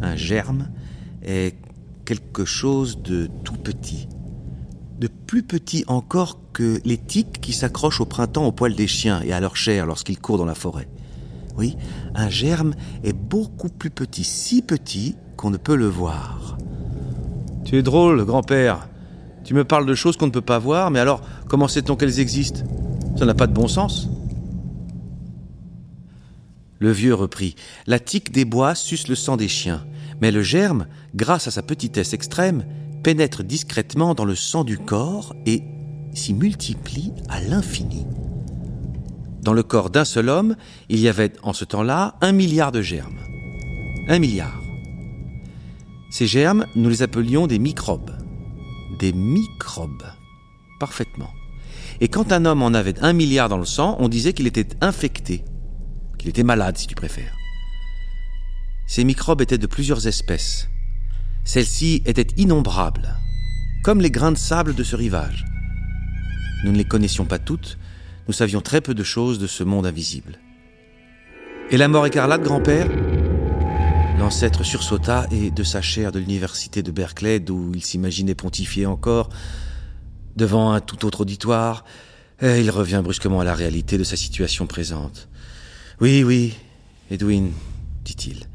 Un 0.00 0.16
germe 0.16 0.70
est 1.22 1.54
quelque 2.06 2.46
chose 2.46 3.02
de 3.02 3.28
tout 3.44 3.56
petit. 3.56 4.08
De 5.00 5.08
plus 5.08 5.42
petit 5.42 5.84
encore 5.86 6.38
que 6.52 6.78
les 6.84 6.98
tiques 6.98 7.40
qui 7.40 7.54
s'accrochent 7.54 8.02
au 8.02 8.04
printemps 8.04 8.46
aux 8.46 8.52
poils 8.52 8.74
des 8.74 8.86
chiens 8.86 9.22
et 9.22 9.32
à 9.32 9.40
leur 9.40 9.56
chair 9.56 9.86
lorsqu'ils 9.86 10.18
courent 10.18 10.36
dans 10.36 10.44
la 10.44 10.54
forêt. 10.54 10.88
Oui, 11.56 11.76
un 12.14 12.28
germe 12.28 12.74
est 13.02 13.14
beaucoup 13.14 13.70
plus 13.70 13.88
petit, 13.88 14.24
si 14.24 14.60
petit 14.60 15.16
qu'on 15.38 15.48
ne 15.48 15.56
peut 15.56 15.74
le 15.74 15.86
voir. 15.86 16.58
Tu 17.64 17.78
es 17.78 17.82
drôle, 17.82 18.26
grand-père. 18.26 18.88
Tu 19.42 19.54
me 19.54 19.64
parles 19.64 19.86
de 19.86 19.94
choses 19.94 20.18
qu'on 20.18 20.26
ne 20.26 20.32
peut 20.32 20.42
pas 20.42 20.58
voir, 20.58 20.90
mais 20.90 20.98
alors 20.98 21.22
comment 21.48 21.66
sait-on 21.66 21.96
qu'elles 21.96 22.20
existent? 22.20 22.60
Ça 23.16 23.24
n'a 23.24 23.34
pas 23.34 23.46
de 23.46 23.54
bon 23.54 23.68
sens. 23.68 24.06
Le 26.78 26.90
vieux 26.92 27.14
reprit. 27.14 27.56
La 27.86 27.98
tique 27.98 28.32
des 28.32 28.44
bois 28.44 28.74
suce 28.74 29.08
le 29.08 29.14
sang 29.14 29.38
des 29.38 29.48
chiens, 29.48 29.86
mais 30.20 30.30
le 30.30 30.42
germe, 30.42 30.86
grâce 31.14 31.46
à 31.46 31.50
sa 31.50 31.62
petitesse 31.62 32.12
extrême, 32.12 32.64
pénètre 33.02 33.42
discrètement 33.42 34.14
dans 34.14 34.24
le 34.24 34.34
sang 34.34 34.64
du 34.64 34.78
corps 34.78 35.34
et 35.46 35.62
s'y 36.12 36.34
multiplie 36.34 37.12
à 37.28 37.40
l'infini. 37.40 38.06
Dans 39.42 39.52
le 39.52 39.62
corps 39.62 39.90
d'un 39.90 40.04
seul 40.04 40.28
homme, 40.28 40.56
il 40.88 41.00
y 41.00 41.08
avait 41.08 41.32
en 41.42 41.52
ce 41.52 41.64
temps-là 41.64 42.16
un 42.20 42.32
milliard 42.32 42.72
de 42.72 42.82
germes. 42.82 43.20
Un 44.08 44.18
milliard. 44.18 44.60
Ces 46.10 46.26
germes, 46.26 46.66
nous 46.74 46.88
les 46.88 47.02
appelions 47.02 47.46
des 47.46 47.58
microbes 47.58 48.10
des 49.00 49.12
microbes. 49.14 50.12
Parfaitement. 50.78 51.30
Et 52.00 52.08
quand 52.08 52.32
un 52.32 52.44
homme 52.44 52.62
en 52.62 52.74
avait 52.74 52.98
un 53.00 53.12
milliard 53.12 53.48
dans 53.48 53.58
le 53.58 53.64
sang, 53.64 53.96
on 53.98 54.08
disait 54.08 54.32
qu'il 54.32 54.46
était 54.46 54.68
infecté, 54.80 55.44
qu'il 56.18 56.28
était 56.28 56.42
malade 56.42 56.76
si 56.78 56.86
tu 56.86 56.94
préfères. 56.94 57.34
Ces 58.86 59.04
microbes 59.04 59.40
étaient 59.40 59.58
de 59.58 59.66
plusieurs 59.66 60.06
espèces. 60.06 60.68
Celles-ci 61.44 62.02
étaient 62.06 62.26
innombrables, 62.36 63.16
comme 63.82 64.00
les 64.00 64.10
grains 64.10 64.32
de 64.32 64.38
sable 64.38 64.74
de 64.74 64.84
ce 64.84 64.96
rivage. 64.96 65.44
Nous 66.64 66.72
ne 66.72 66.76
les 66.76 66.84
connaissions 66.84 67.24
pas 67.24 67.38
toutes, 67.38 67.78
nous 68.28 68.34
savions 68.34 68.60
très 68.60 68.80
peu 68.80 68.94
de 68.94 69.02
choses 69.02 69.38
de 69.38 69.46
ce 69.46 69.64
monde 69.64 69.86
invisible. 69.86 70.38
Et 71.70 71.76
la 71.76 71.88
mort 71.88 72.06
écarlate, 72.06 72.42
grand-père? 72.42 72.88
L'ancêtre 74.18 74.64
sursauta 74.64 75.26
et, 75.30 75.50
de 75.50 75.62
sa 75.62 75.80
chaire 75.80 76.12
de 76.12 76.18
l'université 76.18 76.82
de 76.82 76.90
Berkeley, 76.90 77.40
d'où 77.40 77.72
il 77.74 77.82
s'imaginait 77.82 78.34
pontifier 78.34 78.84
encore, 78.84 79.30
devant 80.36 80.72
un 80.72 80.80
tout 80.80 81.06
autre 81.06 81.22
auditoire, 81.22 81.84
eh, 82.42 82.60
il 82.60 82.70
revient 82.70 83.00
brusquement 83.02 83.40
à 83.40 83.44
la 83.44 83.54
réalité 83.54 83.98
de 83.98 84.04
sa 84.04 84.16
situation 84.16 84.66
présente. 84.66 85.28
Oui, 86.00 86.22
oui, 86.22 86.54
Edwin, 87.10 87.50
dit-il. 88.04 88.49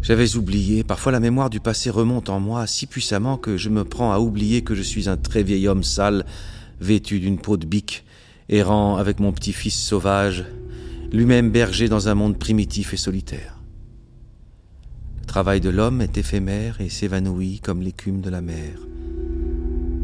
J'avais 0.00 0.36
oublié, 0.36 0.84
parfois 0.84 1.12
la 1.12 1.20
mémoire 1.20 1.50
du 1.50 1.60
passé 1.60 1.90
remonte 1.90 2.28
en 2.28 2.40
moi 2.40 2.66
si 2.66 2.86
puissamment 2.86 3.36
que 3.36 3.56
je 3.56 3.68
me 3.68 3.84
prends 3.84 4.12
à 4.12 4.18
oublier 4.18 4.62
que 4.62 4.74
je 4.74 4.82
suis 4.82 5.08
un 5.08 5.16
très 5.16 5.42
vieil 5.42 5.68
homme 5.68 5.82
sale, 5.82 6.24
vêtu 6.80 7.20
d'une 7.20 7.38
peau 7.38 7.56
de 7.56 7.66
bique, 7.66 8.04
errant 8.48 8.96
avec 8.96 9.20
mon 9.20 9.32
petit-fils 9.32 9.76
sauvage, 9.76 10.44
lui-même 11.12 11.50
berger 11.50 11.88
dans 11.88 12.08
un 12.08 12.14
monde 12.14 12.38
primitif 12.38 12.94
et 12.94 12.96
solitaire 12.96 13.58
travail 15.28 15.60
de 15.60 15.68
l'homme 15.68 16.00
est 16.00 16.18
éphémère 16.18 16.80
et 16.80 16.88
s'évanouit 16.88 17.60
comme 17.60 17.82
l'écume 17.82 18.22
de 18.22 18.30
la 18.30 18.40
mer. 18.40 18.80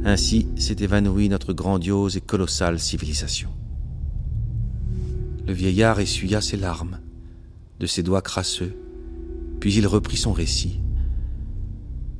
Ainsi 0.04 0.46
s'est 0.56 0.76
évanouie 0.78 1.30
notre 1.30 1.52
grandiose 1.52 2.16
et 2.16 2.20
colossale 2.20 2.78
civilisation. 2.78 3.48
Le 5.46 5.52
vieillard 5.52 5.98
essuya 5.98 6.40
ses 6.40 6.58
larmes 6.58 7.00
de 7.80 7.86
ses 7.86 8.02
doigts 8.04 8.22
crasseux, 8.22 8.76
puis 9.64 9.76
il 9.76 9.86
reprit 9.86 10.18
son 10.18 10.34
récit. 10.34 10.78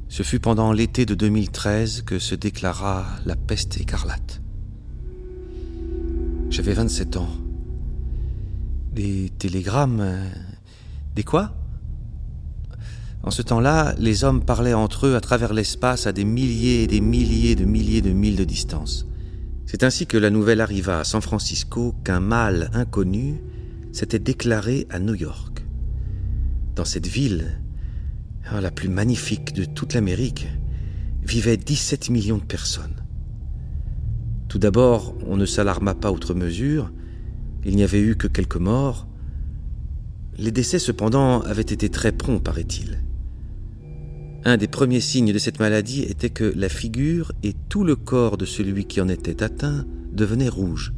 Ce 0.09 0.23
fut 0.23 0.41
pendant 0.41 0.73
l'été 0.73 1.05
de 1.05 1.15
2013 1.15 2.01
que 2.01 2.19
se 2.19 2.35
déclara 2.35 3.05
la 3.27 3.37
peste 3.37 3.79
écarlate. 3.79 4.41
J'avais 6.49 6.73
27 6.73 7.19
ans 7.19 7.29
Des 8.95 9.31
télégrammes 9.37 10.01
euh, 10.01 10.27
Des 11.15 11.23
quoi? 11.23 11.53
En 13.23 13.31
ce 13.31 13.43
temps-là, 13.43 13.95
les 13.99 14.25
hommes 14.25 14.43
parlaient 14.43 14.73
entre 14.73 15.09
eux 15.09 15.15
à 15.15 15.21
travers 15.21 15.53
l'espace 15.53 16.07
à 16.07 16.13
des 16.13 16.25
milliers 16.25 16.85
et 16.85 16.87
des 16.87 17.03
milliers 17.03 17.57
de 17.57 17.67
milliers 17.67 18.01
de 18.01 18.13
milles 18.13 18.37
de 18.37 18.45
distance. 18.45 19.07
C'est 19.67 19.85
ainsi 19.85 20.07
que 20.07 20.17
la 20.17 20.31
nouvelle 20.31 20.63
arriva 20.63 21.01
à 21.01 21.05
San 21.05 21.21
Francisco 21.21 21.95
qu'un 22.05 22.21
mâle 22.21 22.71
inconnu 22.73 23.43
s'était 23.93 24.19
déclaré 24.19 24.87
à 24.89 24.99
New 24.99 25.15
York. 25.15 25.64
Dans 26.75 26.85
cette 26.85 27.07
ville, 27.07 27.61
oh, 28.53 28.61
la 28.61 28.71
plus 28.71 28.89
magnifique 28.89 29.53
de 29.55 29.65
toute 29.65 29.95
l'Amérique, 29.95 30.49
vivaient 31.23 31.57
17 31.57 32.11
millions 32.11 32.39
de 32.39 32.45
personnes. 32.45 33.05
Tout 34.49 34.59
d'abord, 34.59 35.15
on 35.27 35.37
ne 35.37 35.47
s'alarma 35.47 35.95
pas 35.95 36.11
outre 36.11 36.35
mesure, 36.35 36.93
il 37.65 37.77
n'y 37.77 37.85
avait 37.85 38.01
eu 38.01 38.17
que 38.17 38.27
quelques 38.27 38.57
morts. 38.57 39.07
Les 40.37 40.51
décès 40.51 40.79
cependant 40.79 41.41
avaient 41.43 41.63
été 41.63 41.89
très 41.89 42.13
prompts, 42.13 42.43
paraît-il. 42.43 43.03
Un 44.45 44.57
des 44.57 44.69
premiers 44.69 45.01
signes 45.01 45.33
de 45.33 45.39
cette 45.39 45.61
maladie 45.61 46.03
était 46.03 46.29
que 46.29 46.53
la 46.57 46.69
figure 46.69 47.33
et 47.43 47.55
tout 47.69 47.85
le 47.85 47.97
corps 47.97 48.37
de 48.37 48.45
celui 48.45 48.85
qui 48.85 49.01
en 49.01 49.09
était 49.09 49.43
atteint 49.43 49.87
devenaient 50.13 50.49
rouges. 50.49 50.93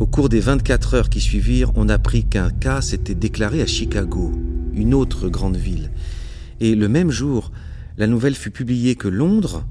Au 0.00 0.06
cours 0.06 0.30
des 0.30 0.40
24 0.40 0.94
heures 0.94 1.10
qui 1.10 1.20
suivirent, 1.20 1.72
on 1.74 1.90
apprit 1.90 2.24
qu'un 2.24 2.48
cas 2.48 2.80
s'était 2.80 3.14
déclaré 3.14 3.60
à 3.60 3.66
Chicago, 3.66 4.32
une 4.72 4.94
autre 4.94 5.28
grande 5.28 5.58
ville. 5.58 5.90
Et 6.58 6.74
le 6.74 6.88
même 6.88 7.10
jour, 7.10 7.52
la 7.98 8.06
nouvelle 8.06 8.34
fut 8.34 8.50
publiée 8.50 8.94
que 8.94 9.08
Londres, 9.08 9.66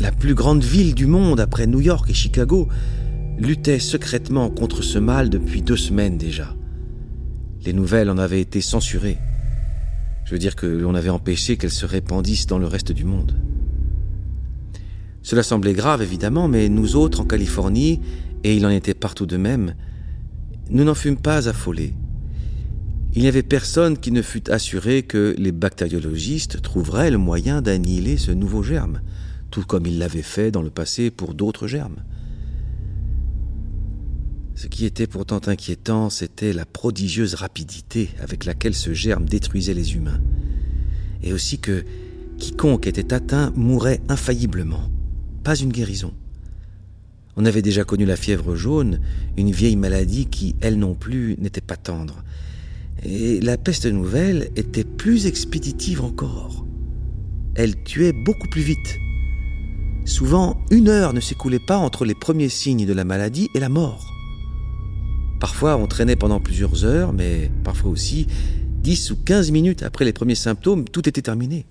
la 0.00 0.10
plus 0.10 0.34
grande 0.34 0.64
ville 0.64 0.94
du 0.94 1.04
monde 1.04 1.38
après 1.38 1.66
New 1.66 1.82
York 1.82 2.08
et 2.08 2.14
Chicago, 2.14 2.68
luttait 3.38 3.78
secrètement 3.78 4.48
contre 4.48 4.80
ce 4.80 4.98
mal 4.98 5.28
depuis 5.28 5.60
deux 5.60 5.76
semaines 5.76 6.16
déjà. 6.16 6.56
Les 7.66 7.74
nouvelles 7.74 8.08
en 8.08 8.16
avaient 8.16 8.40
été 8.40 8.62
censurées. 8.62 9.18
Je 10.24 10.30
veux 10.30 10.38
dire 10.38 10.56
que 10.56 10.66
l'on 10.66 10.94
avait 10.94 11.10
empêché 11.10 11.58
qu'elles 11.58 11.70
se 11.70 11.84
répandissent 11.84 12.46
dans 12.46 12.58
le 12.58 12.66
reste 12.66 12.92
du 12.92 13.04
monde. 13.04 13.36
Cela 15.20 15.42
semblait 15.42 15.74
grave, 15.74 16.00
évidemment, 16.00 16.48
mais 16.48 16.70
nous 16.70 16.96
autres, 16.96 17.20
en 17.20 17.24
Californie, 17.24 18.00
et 18.44 18.56
il 18.56 18.66
en 18.66 18.70
était 18.70 18.94
partout 18.94 19.26
de 19.26 19.36
même, 19.36 19.74
nous 20.70 20.84
n'en 20.84 20.94
fûmes 20.94 21.16
pas 21.16 21.48
affolés. 21.48 21.94
Il 23.14 23.22
n'y 23.22 23.28
avait 23.28 23.42
personne 23.42 23.98
qui 23.98 24.10
ne 24.10 24.22
fût 24.22 24.50
assuré 24.50 25.02
que 25.02 25.34
les 25.38 25.52
bactériologistes 25.52 26.62
trouveraient 26.62 27.10
le 27.10 27.18
moyen 27.18 27.60
d'annihiler 27.60 28.16
ce 28.16 28.30
nouveau 28.30 28.62
germe, 28.62 29.02
tout 29.50 29.64
comme 29.64 29.86
ils 29.86 29.98
l'avaient 29.98 30.22
fait 30.22 30.50
dans 30.50 30.62
le 30.62 30.70
passé 30.70 31.10
pour 31.10 31.34
d'autres 31.34 31.66
germes. 31.66 32.02
Ce 34.54 34.66
qui 34.66 34.86
était 34.86 35.06
pourtant 35.06 35.40
inquiétant, 35.46 36.08
c'était 36.08 36.52
la 36.52 36.64
prodigieuse 36.64 37.34
rapidité 37.34 38.10
avec 38.20 38.44
laquelle 38.44 38.74
ce 38.74 38.94
germe 38.94 39.26
détruisait 39.26 39.74
les 39.74 39.94
humains, 39.94 40.20
et 41.22 41.32
aussi 41.32 41.58
que 41.58 41.84
quiconque 42.38 42.86
était 42.86 43.12
atteint 43.12 43.52
mourait 43.56 44.00
infailliblement, 44.08 44.90
pas 45.44 45.56
une 45.56 45.72
guérison. 45.72 46.14
On 47.36 47.46
avait 47.46 47.62
déjà 47.62 47.84
connu 47.84 48.04
la 48.04 48.16
fièvre 48.16 48.56
jaune, 48.56 49.00
une 49.38 49.50
vieille 49.50 49.76
maladie 49.76 50.26
qui, 50.26 50.54
elle 50.60 50.78
non 50.78 50.94
plus, 50.94 51.36
n'était 51.38 51.62
pas 51.62 51.76
tendre. 51.76 52.24
Et 53.04 53.40
la 53.40 53.56
peste 53.56 53.86
nouvelle 53.86 54.50
était 54.54 54.84
plus 54.84 55.26
expéditive 55.26 56.02
encore. 56.02 56.66
Elle 57.54 57.82
tuait 57.84 58.12
beaucoup 58.12 58.48
plus 58.48 58.60
vite. 58.60 58.98
Souvent, 60.04 60.60
une 60.70 60.88
heure 60.88 61.14
ne 61.14 61.20
s'écoulait 61.20 61.58
pas 61.66 61.78
entre 61.78 62.04
les 62.04 62.14
premiers 62.14 62.50
signes 62.50 62.86
de 62.86 62.92
la 62.92 63.04
maladie 63.04 63.48
et 63.54 63.60
la 63.60 63.68
mort. 63.70 64.12
Parfois, 65.40 65.76
on 65.76 65.86
traînait 65.86 66.16
pendant 66.16 66.38
plusieurs 66.38 66.84
heures, 66.84 67.12
mais 67.12 67.50
parfois 67.64 67.90
aussi, 67.90 68.26
dix 68.82 69.10
ou 69.10 69.16
quinze 69.16 69.50
minutes 69.50 69.82
après 69.82 70.04
les 70.04 70.12
premiers 70.12 70.34
symptômes, 70.34 70.84
tout 70.84 71.08
était 71.08 71.22
terminé. 71.22 71.64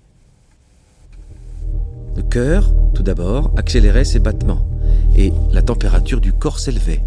Le 2.16 2.22
cœur, 2.22 2.72
tout 2.94 3.02
d'abord, 3.02 3.52
accélérait 3.56 4.04
ses 4.04 4.18
battements 4.18 4.71
et 5.16 5.32
la 5.50 5.62
température 5.62 6.20
du 6.20 6.32
corps 6.32 6.58
s'élevait. 6.58 7.02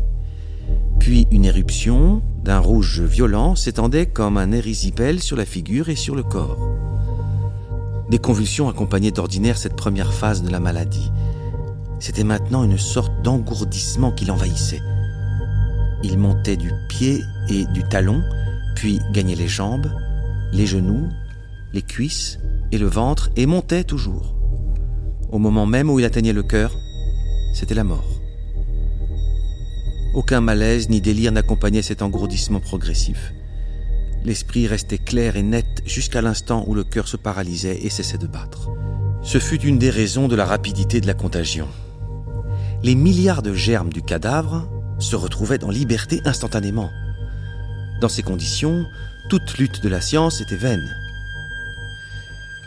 Puis 1.00 1.28
une 1.32 1.45
éruption 1.45 2.21
d'un 2.43 2.60
rouge 2.60 3.02
violent 3.02 3.56
s'étendait 3.56 4.06
comme 4.06 4.38
un 4.38 4.52
érysipèle 4.52 5.19
sur 5.19 5.38
la 5.38 5.45
figure 5.45 5.89
et 5.89 5.95
sur 5.95 6.15
le 6.15 6.24
corps. 6.24 6.58
Des 8.10 8.19
convulsions 8.19 8.69
accompagnaient 8.69 9.12
d'ordinaire 9.12 9.58
cette 9.58 9.76
première 9.76 10.13
phase 10.13 10.43
de 10.43 10.50
la 10.50 10.60
maladie. 10.60 11.12
C'était 12.00 12.24
maintenant 12.24 12.63
une 12.63 12.78
sorte 12.78 13.24
d'engourdissement 13.24 14.12
qui 14.12 14.26
l'envahissait. 14.26 14.82
Il 16.04 16.19
montait 16.19 16.58
du 16.58 16.71
pied 16.88 17.21
et 17.50 17.65
du 17.65 17.84
talon, 17.84 18.21
puis 18.76 19.00
gagnait 19.12 19.36
les 19.36 19.48
jambes, 19.48 19.91
les 20.54 20.67
genoux, 20.67 21.10
les 21.74 21.82
cuisses 21.82 22.39
et 22.71 22.78
le 22.78 22.88
ventre, 22.88 23.32
et 23.36 23.48
montait 23.48 23.84
toujours. 23.84 24.36
Au 25.32 25.39
moment 25.39 25.65
même 25.65 25.89
où 25.89 26.00
il 26.00 26.06
atteignait 26.06 26.34
le 26.34 26.43
cœur, 26.43 26.78
c'était 27.55 27.73
la 27.73 27.85
mort. 27.85 28.21
Aucun 30.13 30.41
malaise 30.41 30.89
ni 30.89 30.99
délire 30.99 31.31
n'accompagnait 31.31 31.81
cet 31.81 32.01
engourdissement 32.01 32.59
progressif. 32.59 33.33
L'esprit 34.25 34.67
restait 34.67 34.97
clair 34.97 35.37
et 35.37 35.41
net 35.41 35.81
jusqu'à 35.85 36.21
l'instant 36.21 36.65
où 36.67 36.73
le 36.73 36.83
cœur 36.83 37.07
se 37.07 37.15
paralysait 37.15 37.79
et 37.81 37.89
cessait 37.89 38.17
de 38.17 38.27
battre. 38.27 38.69
Ce 39.23 39.39
fut 39.39 39.61
une 39.61 39.79
des 39.79 39.89
raisons 39.89 40.27
de 40.27 40.35
la 40.35 40.45
rapidité 40.45 40.99
de 40.99 41.07
la 41.07 41.13
contagion. 41.13 41.67
Les 42.83 42.95
milliards 42.95 43.41
de 43.41 43.53
germes 43.53 43.93
du 43.93 44.01
cadavre 44.01 44.69
se 44.99 45.15
retrouvaient 45.15 45.63
en 45.63 45.69
liberté 45.69 46.21
instantanément. 46.25 46.89
Dans 48.01 48.09
ces 48.09 48.21
conditions, 48.21 48.85
toute 49.29 49.57
lutte 49.57 49.81
de 49.81 49.89
la 49.89 50.01
science 50.01 50.41
était 50.41 50.57
vaine. 50.57 50.93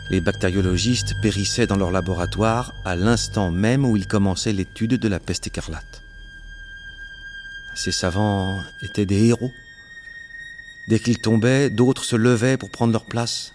Les 0.09 0.21
bactériologistes 0.21 1.13
périssaient 1.21 1.67
dans 1.67 1.77
leur 1.77 1.91
laboratoire 1.91 2.73
à 2.83 2.95
l'instant 2.95 3.51
même 3.51 3.85
où 3.85 3.95
ils 3.95 4.07
commençaient 4.07 4.53
l'étude 4.53 4.95
de 4.95 5.07
la 5.07 5.19
peste 5.19 5.45
écarlate. 5.45 6.01
Ces 7.75 7.91
savants 7.91 8.59
étaient 8.81 9.05
des 9.05 9.27
héros. 9.27 9.51
Dès 10.87 10.99
qu'ils 10.99 11.19
tombaient, 11.19 11.69
d'autres 11.69 12.03
se 12.03 12.15
levaient 12.15 12.57
pour 12.57 12.71
prendre 12.71 12.91
leur 12.91 13.05
place. 13.05 13.53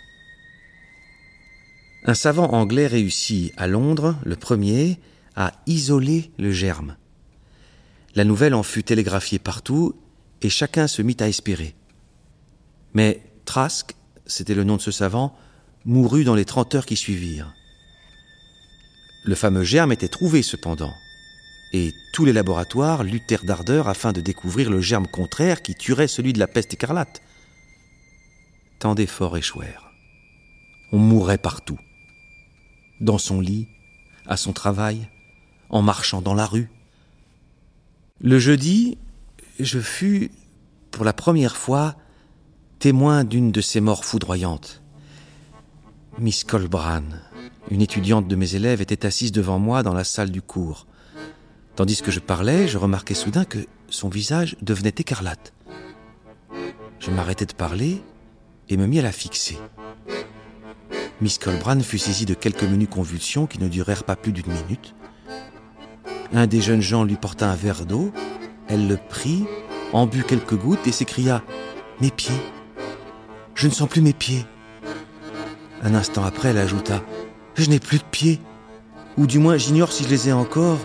Un 2.04 2.14
savant 2.14 2.52
anglais 2.52 2.86
réussit 2.86 3.52
à 3.56 3.66
Londres, 3.66 4.14
le 4.24 4.36
premier, 4.36 5.00
à 5.34 5.52
isoler 5.66 6.30
le 6.38 6.52
germe. 6.52 6.96
La 8.14 8.24
nouvelle 8.24 8.54
en 8.54 8.62
fut 8.62 8.84
télégraphiée 8.84 9.40
partout 9.40 9.96
et 10.40 10.50
chacun 10.50 10.86
se 10.86 11.02
mit 11.02 11.16
à 11.18 11.28
espérer. 11.28 11.74
Mais 12.92 13.22
Trask, 13.44 13.96
c'était 14.26 14.54
le 14.54 14.62
nom 14.62 14.76
de 14.76 14.82
ce 14.82 14.92
savant, 14.92 15.36
mourut 15.84 16.24
dans 16.24 16.34
les 16.34 16.44
trente 16.44 16.74
heures 16.74 16.86
qui 16.86 16.96
suivirent. 16.96 17.52
Le 19.24 19.34
fameux 19.34 19.64
germe 19.64 19.92
était 19.92 20.08
trouvé 20.08 20.42
cependant, 20.42 20.94
et 21.72 21.92
tous 22.12 22.24
les 22.24 22.32
laboratoires 22.32 23.02
luttèrent 23.02 23.44
d'ardeur 23.44 23.88
afin 23.88 24.12
de 24.12 24.20
découvrir 24.20 24.70
le 24.70 24.80
germe 24.80 25.06
contraire 25.06 25.62
qui 25.62 25.74
tuerait 25.74 26.08
celui 26.08 26.32
de 26.32 26.38
la 26.38 26.46
peste 26.46 26.74
écarlate. 26.74 27.20
Tant 28.78 28.94
d'efforts 28.94 29.36
échouèrent. 29.36 29.90
On 30.92 30.98
mourait 30.98 31.38
partout. 31.38 31.78
Dans 33.00 33.18
son 33.18 33.40
lit, 33.40 33.66
à 34.26 34.36
son 34.36 34.52
travail, 34.52 35.08
en 35.68 35.82
marchant 35.82 36.22
dans 36.22 36.34
la 36.34 36.46
rue, 36.46 36.70
le 38.20 38.38
jeudi, 38.38 38.96
je 39.58 39.80
fus, 39.80 40.30
pour 40.92 41.04
la 41.04 41.12
première 41.12 41.56
fois, 41.56 41.96
témoin 42.78 43.24
d'une 43.24 43.50
de 43.50 43.60
ces 43.60 43.80
morts 43.80 44.04
foudroyantes. 44.04 44.83
Miss 46.18 46.44
Colbran, 46.44 47.02
une 47.70 47.82
étudiante 47.82 48.28
de 48.28 48.36
mes 48.36 48.54
élèves, 48.54 48.80
était 48.80 49.04
assise 49.04 49.32
devant 49.32 49.58
moi 49.58 49.82
dans 49.82 49.94
la 49.94 50.04
salle 50.04 50.30
du 50.30 50.42
cours. 50.42 50.86
Tandis 51.74 52.02
que 52.02 52.12
je 52.12 52.20
parlais, 52.20 52.68
je 52.68 52.78
remarquai 52.78 53.14
soudain 53.14 53.44
que 53.44 53.58
son 53.88 54.08
visage 54.08 54.56
devenait 54.62 54.94
écarlate. 54.96 55.52
Je 57.00 57.10
m'arrêtai 57.10 57.46
de 57.46 57.52
parler 57.52 58.00
et 58.68 58.76
me 58.76 58.86
mis 58.86 59.00
à 59.00 59.02
la 59.02 59.10
fixer. 59.10 59.58
Miss 61.20 61.38
Colbran 61.38 61.80
fut 61.80 61.98
saisie 61.98 62.26
de 62.26 62.34
quelques 62.34 62.62
menus 62.62 62.88
convulsions 62.88 63.46
qui 63.46 63.58
ne 63.58 63.68
durèrent 63.68 64.04
pas 64.04 64.16
plus 64.16 64.32
d'une 64.32 64.52
minute. 64.52 64.94
Un 66.32 66.46
des 66.46 66.60
jeunes 66.60 66.80
gens 66.80 67.02
lui 67.02 67.16
porta 67.16 67.50
un 67.50 67.56
verre 67.56 67.86
d'eau, 67.86 68.12
elle 68.68 68.86
le 68.86 68.96
prit, 68.96 69.44
en 69.92 70.06
but 70.06 70.24
quelques 70.24 70.56
gouttes 70.56 70.86
et 70.86 70.92
s'écria 70.92 71.42
Mes 72.00 72.10
pieds 72.10 72.40
Je 73.56 73.66
ne 73.66 73.72
sens 73.72 73.88
plus 73.88 74.00
mes 74.00 74.12
pieds. 74.12 74.46
Un 75.84 75.94
instant 75.94 76.24
après, 76.24 76.48
elle 76.48 76.58
ajouta 76.58 77.02
Je 77.56 77.68
n'ai 77.68 77.78
plus 77.78 77.98
de 77.98 78.04
pieds, 78.04 78.40
ou 79.18 79.26
du 79.26 79.38
moins 79.38 79.58
j'ignore 79.58 79.92
si 79.92 80.04
je 80.04 80.08
les 80.08 80.30
ai 80.30 80.32
encore. 80.32 80.78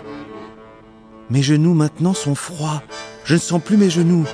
Mes 1.30 1.42
genoux 1.42 1.72
maintenant 1.72 2.12
sont 2.12 2.34
froids, 2.34 2.82
je 3.24 3.34
ne 3.34 3.38
sens 3.38 3.62
plus 3.62 3.78
mes 3.78 3.88
genoux. 3.88 4.26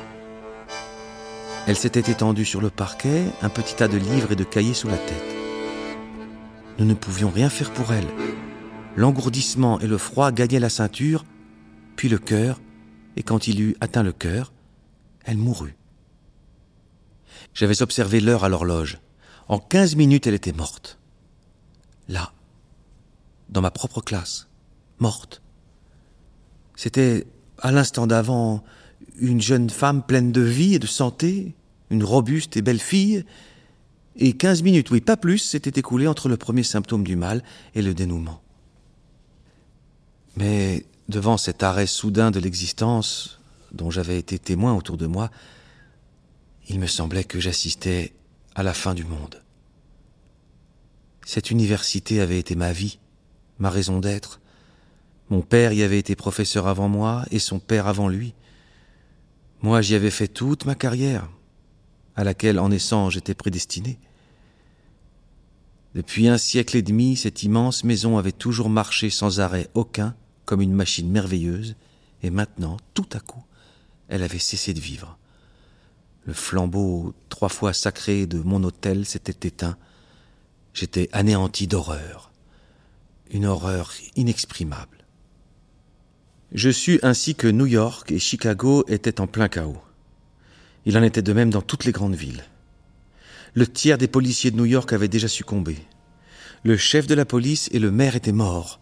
Elle 1.68 1.76
s'était 1.76 2.10
étendue 2.10 2.44
sur 2.44 2.60
le 2.60 2.70
parquet, 2.70 3.24
un 3.42 3.48
petit 3.48 3.76
tas 3.76 3.88
de 3.88 3.96
livres 3.96 4.32
et 4.32 4.36
de 4.36 4.44
cahiers 4.44 4.74
sous 4.74 4.88
la 4.88 4.98
tête. 4.98 5.36
Nous 6.78 6.84
ne 6.84 6.94
pouvions 6.94 7.30
rien 7.30 7.48
faire 7.48 7.72
pour 7.72 7.92
elle. 7.92 8.06
L'engourdissement 8.96 9.78
et 9.80 9.86
le 9.86 9.98
froid 9.98 10.32
gagnaient 10.32 10.60
la 10.60 10.68
ceinture, 10.68 11.24
puis 11.94 12.08
le 12.08 12.18
cœur, 12.18 12.60
et 13.16 13.22
quand 13.22 13.46
il 13.46 13.60
eut 13.60 13.76
atteint 13.80 14.02
le 14.02 14.12
cœur, 14.12 14.52
Elle 15.28 15.38
mourut. 15.38 15.74
J'avais 17.52 17.82
observé 17.82 18.20
l'heure 18.20 18.44
à 18.44 18.48
l'horloge. 18.48 19.00
En 19.48 19.58
quinze 19.58 19.96
minutes, 19.96 20.26
elle 20.26 20.34
était 20.34 20.52
morte. 20.52 20.98
Là, 22.08 22.32
dans 23.48 23.60
ma 23.60 23.70
propre 23.70 24.00
classe, 24.00 24.48
morte. 24.98 25.42
C'était, 26.74 27.26
à 27.58 27.72
l'instant 27.72 28.06
d'avant, 28.06 28.64
une 29.18 29.40
jeune 29.40 29.70
femme 29.70 30.02
pleine 30.02 30.32
de 30.32 30.40
vie 30.40 30.74
et 30.74 30.78
de 30.78 30.86
santé, 30.86 31.54
une 31.90 32.04
robuste 32.04 32.56
et 32.56 32.62
belle 32.62 32.80
fille, 32.80 33.24
et 34.16 34.32
quinze 34.32 34.62
minutes, 34.62 34.90
oui, 34.90 35.00
pas 35.00 35.16
plus, 35.16 35.38
s'étaient 35.38 35.78
écoulées 35.78 36.08
entre 36.08 36.28
le 36.28 36.36
premier 36.36 36.62
symptôme 36.62 37.04
du 37.04 37.16
mal 37.16 37.42
et 37.74 37.82
le 37.82 37.94
dénouement. 37.94 38.40
Mais 40.36 40.86
devant 41.08 41.36
cet 41.36 41.62
arrêt 41.62 41.86
soudain 41.86 42.30
de 42.30 42.40
l'existence, 42.40 43.40
dont 43.72 43.90
j'avais 43.90 44.18
été 44.18 44.38
témoin 44.38 44.74
autour 44.74 44.96
de 44.96 45.06
moi, 45.06 45.30
il 46.68 46.80
me 46.80 46.86
semblait 46.86 47.24
que 47.24 47.40
j'assistais 47.40 48.12
à 48.56 48.62
la 48.62 48.72
fin 48.72 48.94
du 48.94 49.04
monde. 49.04 49.42
Cette 51.26 51.50
université 51.50 52.22
avait 52.22 52.38
été 52.38 52.54
ma 52.54 52.72
vie, 52.72 52.98
ma 53.58 53.68
raison 53.68 54.00
d'être. 54.00 54.40
Mon 55.28 55.42
père 55.42 55.74
y 55.74 55.82
avait 55.82 55.98
été 55.98 56.16
professeur 56.16 56.66
avant 56.66 56.88
moi 56.88 57.26
et 57.30 57.38
son 57.38 57.58
père 57.58 57.86
avant 57.86 58.08
lui. 58.08 58.32
Moi 59.60 59.82
j'y 59.82 59.94
avais 59.94 60.10
fait 60.10 60.28
toute 60.28 60.64
ma 60.64 60.74
carrière, 60.74 61.28
à 62.16 62.24
laquelle 62.24 62.58
en 62.58 62.70
naissant 62.70 63.10
j'étais 63.10 63.34
prédestiné. 63.34 63.98
Depuis 65.94 66.26
un 66.26 66.38
siècle 66.38 66.78
et 66.78 66.82
demi, 66.82 67.16
cette 67.16 67.42
immense 67.42 67.84
maison 67.84 68.16
avait 68.16 68.32
toujours 68.32 68.70
marché 68.70 69.10
sans 69.10 69.38
arrêt 69.38 69.68
aucun, 69.74 70.14
comme 70.46 70.62
une 70.62 70.74
machine 70.74 71.10
merveilleuse, 71.10 71.76
et 72.22 72.30
maintenant, 72.30 72.78
tout 72.94 73.08
à 73.12 73.20
coup, 73.20 73.44
elle 74.08 74.22
avait 74.22 74.38
cessé 74.38 74.72
de 74.72 74.80
vivre. 74.80 75.18
Le 76.26 76.32
flambeau 76.32 77.14
trois 77.28 77.48
fois 77.48 77.72
sacré 77.72 78.26
de 78.26 78.40
mon 78.40 78.64
hôtel 78.64 79.06
s'était 79.06 79.46
éteint. 79.46 79.76
J'étais 80.74 81.08
anéanti 81.12 81.68
d'horreur. 81.68 82.32
Une 83.30 83.46
horreur 83.46 83.92
inexprimable. 84.16 85.04
Je 86.52 86.70
sus 86.70 86.98
ainsi 87.02 87.36
que 87.36 87.46
New 87.46 87.66
York 87.66 88.10
et 88.10 88.18
Chicago 88.18 88.84
étaient 88.88 89.20
en 89.20 89.28
plein 89.28 89.48
chaos. 89.48 89.80
Il 90.84 90.98
en 90.98 91.02
était 91.02 91.22
de 91.22 91.32
même 91.32 91.50
dans 91.50 91.62
toutes 91.62 91.84
les 91.84 91.92
grandes 91.92 92.14
villes. 92.14 92.44
Le 93.54 93.66
tiers 93.66 93.98
des 93.98 94.08
policiers 94.08 94.50
de 94.50 94.56
New 94.56 94.64
York 94.64 94.92
avaient 94.92 95.08
déjà 95.08 95.28
succombé. 95.28 95.76
Le 96.64 96.76
chef 96.76 97.06
de 97.06 97.14
la 97.14 97.24
police 97.24 97.68
et 97.72 97.78
le 97.78 97.90
maire 97.92 98.16
étaient 98.16 98.32
morts. 98.32 98.80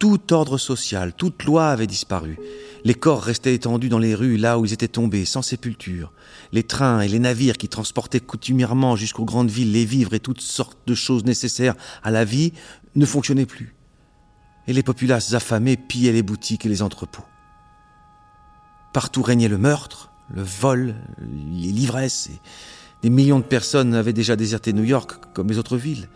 Tout 0.00 0.32
ordre 0.32 0.56
social, 0.56 1.12
toute 1.12 1.44
loi 1.44 1.68
avait 1.68 1.86
disparu. 1.86 2.38
Les 2.84 2.94
corps 2.94 3.22
restaient 3.22 3.54
étendus 3.54 3.90
dans 3.90 3.98
les 3.98 4.14
rues 4.14 4.38
là 4.38 4.58
où 4.58 4.64
ils 4.64 4.72
étaient 4.72 4.88
tombés, 4.88 5.26
sans 5.26 5.42
sépulture. 5.42 6.14
Les 6.52 6.62
trains 6.62 7.02
et 7.02 7.08
les 7.08 7.18
navires 7.18 7.58
qui 7.58 7.68
transportaient 7.68 8.18
coutumièrement 8.18 8.96
jusqu'aux 8.96 9.26
grandes 9.26 9.50
villes 9.50 9.72
les 9.72 9.84
vivres 9.84 10.14
et 10.14 10.20
toutes 10.20 10.40
sortes 10.40 10.78
de 10.86 10.94
choses 10.94 11.26
nécessaires 11.26 11.74
à 12.02 12.10
la 12.10 12.24
vie 12.24 12.54
ne 12.94 13.04
fonctionnaient 13.04 13.44
plus. 13.44 13.74
Et 14.66 14.72
les 14.72 14.82
populaces 14.82 15.34
affamées 15.34 15.76
pillaient 15.76 16.12
les 16.12 16.22
boutiques 16.22 16.64
et 16.64 16.70
les 16.70 16.80
entrepôts. 16.80 17.26
Partout 18.94 19.22
régnait 19.22 19.48
le 19.48 19.58
meurtre, 19.58 20.10
le 20.34 20.42
vol, 20.42 20.94
l'ivresse, 21.52 22.30
et 22.32 22.40
des 23.02 23.10
millions 23.10 23.38
de 23.38 23.44
personnes 23.44 23.92
avaient 23.92 24.14
déjà 24.14 24.34
déserté 24.34 24.72
New 24.72 24.84
York 24.84 25.20
comme 25.34 25.48
les 25.48 25.58
autres 25.58 25.76
villes. 25.76 26.08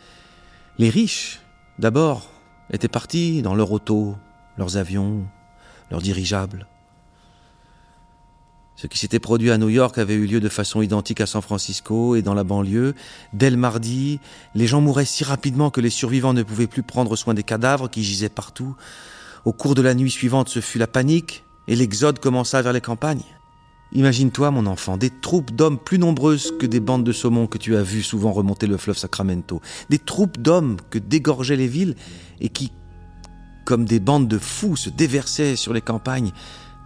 Les 0.79 0.89
riches, 0.89 1.41
d'abord, 1.79 2.31
étaient 2.71 2.89
partis 2.89 3.43
dans 3.43 3.55
leurs 3.55 3.73
autos, 3.73 4.17
leurs 4.57 4.77
avions, 4.77 5.25
leurs 5.91 6.03
dirigeables. 6.03 6.67
Ce 8.77 8.89
qui 8.89 8.99
s'était 8.99 9.21
produit 9.21 9.53
à 9.53 9.59
New 9.59 9.69
York 9.69 9.99
avait 9.99 10.15
eu 10.15 10.27
lieu 10.27 10.41
de 10.41 10.49
façon 10.49 10.83
identique 10.83 11.21
à 11.21 11.27
San 11.27 11.41
Francisco 11.43 12.17
et 12.17 12.23
dans 12.23 12.35
la 12.35 12.43
banlieue. 12.43 12.95
Dès 13.33 13.51
le 13.51 13.57
mardi, 13.57 14.19
les 14.55 14.67
gens 14.67 14.81
mouraient 14.81 15.05
si 15.05 15.23
rapidement 15.23 15.71
que 15.71 15.81
les 15.81 15.91
survivants 15.91 16.33
ne 16.33 16.43
pouvaient 16.43 16.67
plus 16.67 16.83
prendre 16.83 17.15
soin 17.15 17.35
des 17.35 17.45
cadavres 17.45 17.89
qui 17.89 18.03
gisaient 18.03 18.29
partout. 18.29 18.75
Au 19.45 19.53
cours 19.53 19.77
de 19.77 19.83
la 19.83 19.95
nuit 19.95 20.11
suivante, 20.11 20.49
ce 20.49 20.61
fut 20.61 20.79
la 20.79 20.89
panique 20.89 21.45
et 21.69 21.77
l'exode 21.77 22.19
commença 22.19 22.63
vers 22.63 22.73
les 22.73 22.81
campagnes. 22.81 23.23
Imagine-toi, 23.97 24.51
mon 24.51 24.67
enfant, 24.67 24.97
des 24.97 25.11
troupes 25.11 25.53
d'hommes 25.53 25.79
plus 25.79 26.01
nombreuses 26.01 26.53
que 26.59 26.67
des 26.67 26.81
bandes 26.81 27.05
de 27.05 27.13
saumon 27.13 27.47
que 27.47 27.59
tu 27.59 27.77
as 27.77 27.83
vues 27.83 28.03
souvent 28.03 28.33
remonter 28.33 28.67
le 28.67 28.77
fleuve 28.77 28.99
Sacramento. 28.99 29.61
Des 29.89 30.01
troupes 30.01 30.39
d'hommes 30.39 30.79
que 30.91 30.99
dégorgeaient 30.99 31.55
les 31.55 31.69
villes 31.69 31.95
et 32.41 32.49
qui, 32.49 32.73
comme 33.65 33.85
des 33.85 34.01
bandes 34.01 34.27
de 34.27 34.39
fous, 34.39 34.75
se 34.75 34.91
déversaient 34.91 35.55
sur 35.55 35.73
les 35.73 35.81
campagnes 35.81 36.33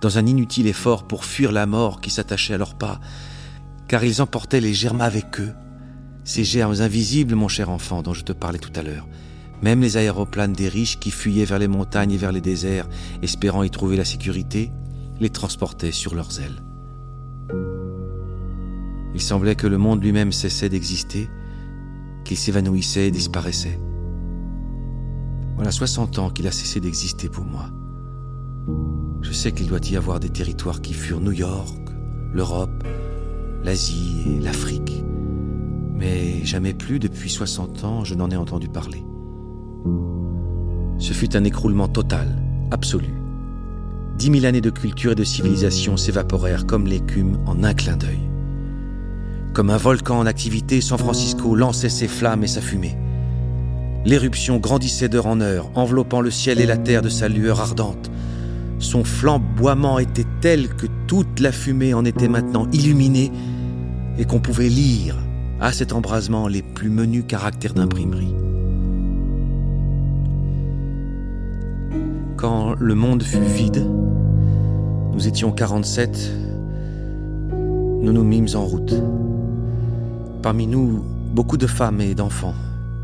dans 0.03 0.18
un 0.18 0.27
inutile 0.27 0.66
effort 0.66 1.09
pour 1.09 1.25
fuir 1.25 1.51
la 1.51 1.64
mort 1.64 2.03
qui 2.03 2.11
s'attachait 2.11 2.55
à 2.55 2.59
leurs 2.59 2.77
pas, 2.77 3.01
car 3.88 4.05
ils 4.05 4.21
emportaient 4.21 4.61
les 4.61 4.75
germes 4.75 5.01
avec 5.01 5.40
eux. 5.40 5.55
Ces 6.25 6.44
germes 6.44 6.83
invisibles, 6.83 7.35
mon 7.35 7.49
cher 7.49 7.71
enfant, 7.71 8.03
dont 8.03 8.12
je 8.12 8.23
te 8.23 8.33
parlais 8.33 8.59
tout 8.59 8.79
à 8.79 8.83
l'heure. 8.83 9.09
Même 9.62 9.81
les 9.81 9.97
aéroplanes 9.97 10.53
des 10.53 10.68
riches 10.68 11.01
qui 11.01 11.11
fuyaient 11.11 11.47
vers 11.47 11.59
les 11.59 11.68
montagnes 11.68 12.12
et 12.12 12.18
vers 12.18 12.33
les 12.33 12.42
déserts, 12.42 12.87
espérant 13.23 13.62
y 13.62 13.71
trouver 13.71 13.97
la 13.97 14.05
sécurité, 14.05 14.71
les 15.21 15.31
transportaient 15.31 15.90
sur 15.90 16.14
leurs 16.14 16.38
ailes. 16.38 16.67
Il 19.14 19.20
semblait 19.20 19.56
que 19.56 19.66
le 19.66 19.78
monde 19.78 20.02
lui-même 20.02 20.32
cessait 20.32 20.68
d'exister, 20.68 21.28
qu'il 22.24 22.37
s'évanouissait 22.37 23.08
et 23.08 23.11
disparaissait. 23.11 23.80
Voilà 25.56 25.70
60 25.70 26.18
ans 26.18 26.30
qu'il 26.30 26.46
a 26.46 26.52
cessé 26.52 26.78
d'exister 26.78 27.28
pour 27.28 27.44
moi. 27.44 27.70
Je 29.22 29.32
sais 29.32 29.52
qu'il 29.52 29.66
doit 29.66 29.80
y 29.90 29.96
avoir 29.96 30.20
des 30.20 30.28
territoires 30.28 30.80
qui 30.80 30.94
furent 30.94 31.20
New 31.20 31.32
York, 31.32 31.90
l'Europe, 32.32 32.84
l'Asie 33.64 34.22
et 34.26 34.40
l'Afrique. 34.40 35.02
Mais 35.96 36.44
jamais 36.44 36.74
plus 36.74 37.00
depuis 37.00 37.28
60 37.28 37.84
ans 37.84 38.04
je 38.04 38.14
n'en 38.14 38.30
ai 38.30 38.37
entendu 38.37 38.68
parler. 38.68 39.02
Ce 40.98 41.12
fut 41.12 41.34
un 41.37 41.44
écroulement 41.44 41.88
total, 41.88 42.42
absolu. 42.70 43.14
Dix 44.18 44.31
mille 44.31 44.46
années 44.46 44.61
de 44.61 44.70
culture 44.70 45.12
et 45.12 45.14
de 45.14 45.22
civilisation 45.22 45.96
s'évaporèrent 45.96 46.66
comme 46.66 46.88
l'écume 46.88 47.38
en 47.46 47.62
un 47.62 47.72
clin 47.72 47.96
d'œil. 47.96 48.18
Comme 49.52 49.70
un 49.70 49.76
volcan 49.76 50.18
en 50.18 50.26
activité, 50.26 50.81
San 50.81 50.98
Francisco 50.98 51.54
lançait 51.54 51.88
ses 51.88 52.09
flammes 52.09 52.42
et 52.42 52.48
sa 52.48 52.61
fumée. 52.61 52.98
L'éruption 54.04 54.57
grandissait 54.57 55.09
d'heure 55.09 55.28
en 55.28 55.40
heure, 55.40 55.70
enveloppant 55.76 56.20
le 56.20 56.33
ciel 56.33 56.59
et 56.61 56.66
la 56.66 56.76
terre 56.76 57.02
de 57.02 57.09
sa 57.09 57.28
lueur 57.28 57.61
ardente. 57.61 58.11
Son 58.81 59.04
flamboiement 59.04 60.00
était 60.00 60.26
tel 60.40 60.68
que 60.70 60.88
toute 61.07 61.38
la 61.38 61.52
fumée 61.52 61.94
en 61.94 62.04
était 62.04 62.26
maintenant 62.26 62.66
illuminée 62.72 63.31
et 64.18 64.24
qu'on 64.24 64.40
pouvait 64.40 64.68
lire 64.68 65.14
à 65.61 65.70
cet 65.70 65.92
embrasement 65.92 66.48
les 66.48 66.62
plus 66.62 66.90
menus 66.90 67.24
caractères 67.28 67.74
d'imprimerie. 67.74 68.35
Quand 72.37 72.74
le 72.81 72.94
monde 72.96 73.22
fut 73.22 73.40
vide, 73.40 73.88
nous 75.18 75.26
étions 75.26 75.50
47, 75.50 76.31
nous 77.50 78.12
nous 78.12 78.22
mîmes 78.22 78.46
en 78.54 78.64
route. 78.64 78.94
Parmi 80.42 80.68
nous, 80.68 81.02
beaucoup 81.35 81.57
de 81.57 81.66
femmes 81.66 82.00
et 82.00 82.14
d'enfants. 82.14 82.54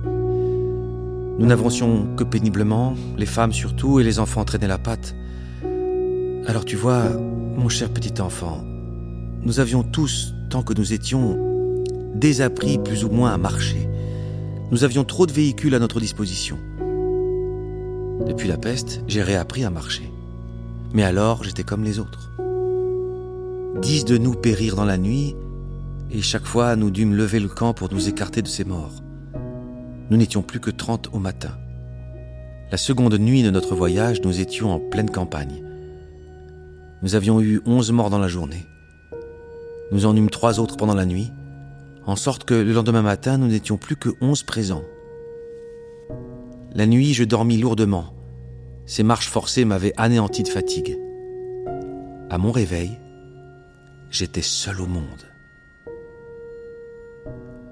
Nous 0.04 1.44
n'avancions 1.44 2.06
que 2.16 2.22
péniblement, 2.22 2.94
les 3.18 3.26
femmes 3.26 3.52
surtout, 3.52 3.98
et 3.98 4.04
les 4.04 4.20
enfants 4.20 4.44
traînaient 4.44 4.68
la 4.68 4.78
patte. 4.78 5.16
Alors 6.46 6.64
tu 6.64 6.76
vois, 6.76 7.08
mon 7.56 7.68
cher 7.68 7.90
petit 7.90 8.22
enfant, 8.22 8.62
nous 9.42 9.58
avions 9.58 9.82
tous, 9.82 10.34
tant 10.50 10.62
que 10.62 10.72
nous 10.72 10.92
étions, 10.92 11.36
désappris 12.14 12.78
plus 12.78 13.04
ou 13.04 13.08
moins 13.08 13.32
à 13.32 13.38
marcher. 13.38 13.88
Nous 14.70 14.84
avions 14.84 15.02
trop 15.02 15.26
de 15.26 15.32
véhicules 15.32 15.74
à 15.74 15.80
notre 15.80 15.98
disposition. 15.98 16.58
Depuis 18.24 18.46
la 18.46 18.56
peste, 18.56 19.02
j'ai 19.08 19.24
réappris 19.24 19.64
à 19.64 19.70
marcher. 19.70 20.13
Mais 20.94 21.02
alors, 21.02 21.42
j'étais 21.42 21.64
comme 21.64 21.82
les 21.82 21.98
autres. 21.98 22.30
Dix 23.82 24.04
de 24.04 24.16
nous 24.16 24.34
périrent 24.34 24.76
dans 24.76 24.84
la 24.84 24.96
nuit, 24.96 25.34
et 26.10 26.22
chaque 26.22 26.46
fois 26.46 26.76
nous 26.76 26.92
dûmes 26.92 27.14
lever 27.14 27.40
le 27.40 27.48
camp 27.48 27.74
pour 27.74 27.92
nous 27.92 28.08
écarter 28.08 28.40
de 28.42 28.48
ces 28.48 28.64
morts. 28.64 29.02
Nous 30.10 30.16
n'étions 30.16 30.42
plus 30.42 30.60
que 30.60 30.70
trente 30.70 31.10
au 31.12 31.18
matin. 31.18 31.58
La 32.70 32.78
seconde 32.78 33.18
nuit 33.18 33.42
de 33.42 33.50
notre 33.50 33.74
voyage, 33.74 34.22
nous 34.22 34.40
étions 34.40 34.70
en 34.70 34.78
pleine 34.78 35.10
campagne. 35.10 35.64
Nous 37.02 37.16
avions 37.16 37.40
eu 37.40 37.60
onze 37.66 37.90
morts 37.90 38.10
dans 38.10 38.20
la 38.20 38.28
journée. 38.28 38.64
Nous 39.90 40.06
en 40.06 40.14
eûmes 40.14 40.30
trois 40.30 40.60
autres 40.60 40.76
pendant 40.76 40.94
la 40.94 41.06
nuit, 41.06 41.32
en 42.06 42.14
sorte 42.14 42.44
que 42.44 42.54
le 42.54 42.72
lendemain 42.72 43.02
matin, 43.02 43.36
nous 43.36 43.48
n'étions 43.48 43.78
plus 43.78 43.96
que 43.96 44.10
onze 44.20 44.44
présents. 44.44 44.84
La 46.72 46.86
nuit, 46.86 47.14
je 47.14 47.24
dormis 47.24 47.56
lourdement. 47.56 48.13
Ces 48.86 49.02
marches 49.02 49.28
forcées 49.28 49.64
m'avaient 49.64 49.94
anéanti 49.96 50.42
de 50.42 50.48
fatigue. 50.48 50.98
À 52.30 52.38
mon 52.38 52.52
réveil, 52.52 52.98
j'étais 54.10 54.42
seul 54.42 54.80
au 54.80 54.86
monde. 54.86 55.24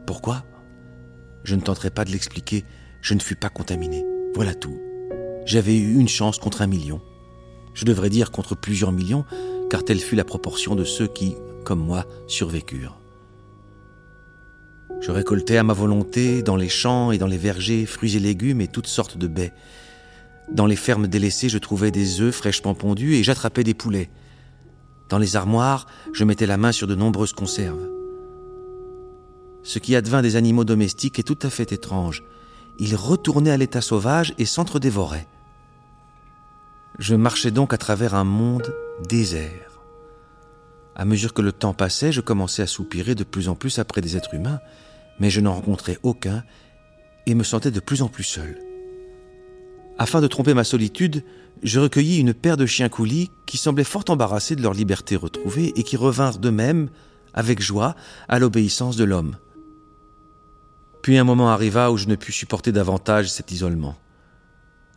Pourquoi? 0.07 0.44
Je 1.44 1.55
ne 1.55 1.61
tenterai 1.61 1.90
pas 1.90 2.05
de 2.05 2.11
l'expliquer, 2.11 2.64
je 3.01 3.14
ne 3.14 3.20
fus 3.20 3.37
pas 3.37 3.48
contaminé. 3.48 4.05
Voilà 4.35 4.55
tout. 4.55 4.81
J'avais 5.44 5.77
eu 5.77 5.98
une 5.98 6.09
chance 6.09 6.38
contre 6.38 6.62
un 6.62 6.66
million. 6.66 7.03
Je 7.75 7.85
devrais 7.85 8.11
dire 8.11 8.31
contre 8.31 8.55
plusieurs 8.55 8.92
millions, 8.92 9.25
car 9.70 9.85
telle 9.85 10.01
fut 10.01 10.16
la 10.16 10.25
proportion 10.25 10.75
de 10.75 10.85
ceux 10.85 11.09
qui, 11.09 11.35
comme 11.64 11.81
moi, 11.81 12.07
survécurent. 12.27 12.98
Je 15.01 15.11
récoltais 15.11 15.57
à 15.57 15.64
ma 15.64 15.72
volonté, 15.72 16.42
dans 16.42 16.57
les 16.57 16.68
champs 16.68 17.11
et 17.11 17.18
dans 17.18 17.27
les 17.27 17.38
vergers, 17.38 17.87
fruits 17.87 18.16
et 18.16 18.20
légumes 18.20 18.61
et 18.61 18.68
toutes 18.68 18.87
sortes 18.87 19.18
de 19.18 19.27
baies. 19.27 19.53
Dans 20.50 20.66
les 20.66 20.76
fermes 20.76 21.07
délaissées, 21.07 21.48
je 21.48 21.59
trouvais 21.59 21.90
des 21.90 22.20
œufs 22.20 22.35
fraîchement 22.35 22.74
pondus 22.74 23.14
et 23.14 23.22
j'attrapais 23.22 23.64
des 23.64 23.74
poulets. 23.74 24.11
Dans 25.09 25.18
les 25.18 25.37
armoires, 25.37 25.87
je 26.12 26.24
mettais 26.24 26.46
la 26.46 26.57
main 26.57 26.72
sur 26.72 26.87
de 26.87 26.94
nombreuses 26.94 27.33
conserves. 27.33 27.88
Ce 29.62 29.78
qui 29.78 29.94
advint 29.94 30.22
des 30.22 30.37
animaux 30.37 30.64
domestiques 30.64 31.18
est 31.18 31.22
tout 31.22 31.38
à 31.42 31.50
fait 31.50 31.72
étrange. 31.72 32.24
Ils 32.78 32.96
retournaient 32.96 33.50
à 33.50 33.57
l'état 33.57 33.81
sauvage 33.81 34.35
et 34.38 34.44
s'entre-dévoraient. 34.44 35.28
Je 36.98 37.14
marchais 37.14 37.50
donc 37.50 37.72
à 37.72 37.78
travers 37.78 38.14
un 38.14 38.24
monde 38.24 38.74
désert. 39.09 39.81
À 40.94 41.05
mesure 41.05 41.33
que 41.33 41.42
le 41.42 41.52
temps 41.52 41.74
passait, 41.74 42.12
je 42.12 42.20
commençais 42.20 42.62
à 42.62 42.66
soupirer 42.66 43.14
de 43.14 43.24
plus 43.24 43.48
en 43.48 43.55
plus 43.55 43.78
après 43.78 44.00
des 44.00 44.16
êtres 44.16 44.35
humains, 44.35 44.61
mais 45.18 45.31
je 45.31 45.40
n'en 45.40 45.55
rencontrais 45.55 45.98
aucun 46.02 46.42
et 47.26 47.35
me 47.35 47.44
sentais 47.44 47.70
de 47.70 47.81
plus 47.81 48.02
en 48.02 48.09
plus 48.09 48.24
seul. 48.24 48.59
Afin 49.98 50.20
de 50.20 50.26
tromper 50.26 50.55
ma 50.55 50.64
solitude, 50.64 51.22
je 51.62 51.78
recueillis 51.78 52.18
une 52.18 52.35
paire 52.35 52.57
de 52.57 52.66
chiens 52.66 52.88
coulis 52.88 53.31
qui 53.46 53.57
semblaient 53.57 53.85
fort 53.85 54.05
embarrassés 54.09 54.57
de 54.57 54.62
leur 54.62 54.74
liberté 54.74 55.16
retrouvée 55.16 55.72
et 55.76 55.83
qui 55.83 55.96
revinrent 55.96 56.38
d'eux-mêmes, 56.38 56.88
avec 57.35 57.61
joie, 57.61 57.94
à 58.28 58.38
l'obéissance 58.38 58.96
de 58.96 59.05
l'homme. 59.05 59.37
Puis 61.02 61.18
un 61.18 61.24
moment 61.24 61.50
arriva 61.50 61.90
où 61.90 61.96
je 61.96 62.07
ne 62.07 62.16
pus 62.16 62.33
supporter 62.33 62.72
davantage 62.72 63.31
cet 63.31 63.52
isolement. 63.52 63.96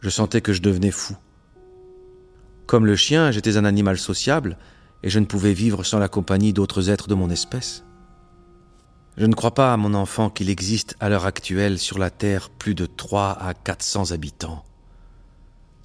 Je 0.02 0.10
sentais 0.10 0.42
que 0.42 0.54
je 0.54 0.62
devenais 0.62 0.92
fou. 0.92 1.16
Comme 2.68 2.86
le 2.86 2.96
chien, 2.96 3.32
j'étais 3.32 3.58
un 3.58 3.66
animal 3.66 3.98
sociable, 3.98 4.58
et 5.04 5.10
je 5.10 5.20
ne 5.20 5.26
pouvais 5.26 5.54
vivre 5.54 5.84
sans 5.84 6.00
la 6.00 6.08
compagnie 6.08 6.54
d'autres 6.54 6.90
êtres 6.90 7.08
de 7.08 7.16
mon 7.16 7.30
espèce. 7.30 7.84
Je 9.18 9.26
ne 9.26 9.34
crois 9.34 9.54
pas 9.54 9.78
mon 9.78 9.94
enfant 9.94 10.30
qu'il 10.30 10.50
existe 10.50 10.96
à 11.00 11.10
l'heure 11.10 11.26
actuelle 11.26 11.80
sur 11.80 12.00
la 12.00 12.10
Terre 12.10 12.50
plus 12.50 12.76
de 12.76 12.86
3 12.86 13.38
à 13.40 13.54
400 13.54 14.12
habitants. 14.12 14.66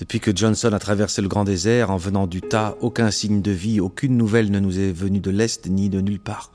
Depuis 0.01 0.19
que 0.19 0.35
Johnson 0.35 0.73
a 0.73 0.81
traversé 0.81 1.23
le 1.23 1.29
grand 1.29 1.45
désert 1.45 1.91
en 1.91 1.97
venant 1.97 2.27
du 2.27 2.41
tas, 2.41 2.77
aucun 2.81 3.13
signe 3.13 3.43
de 3.43 3.53
vie, 3.53 3.79
aucune 3.79 4.17
nouvelle 4.17 4.51
ne 4.51 4.59
nous 4.59 4.81
est 4.81 4.91
venue 4.91 5.21
de 5.21 5.31
l'Est 5.31 5.69
ni 5.69 5.89
de 5.89 6.01
nulle 6.01 6.19
part. 6.19 6.51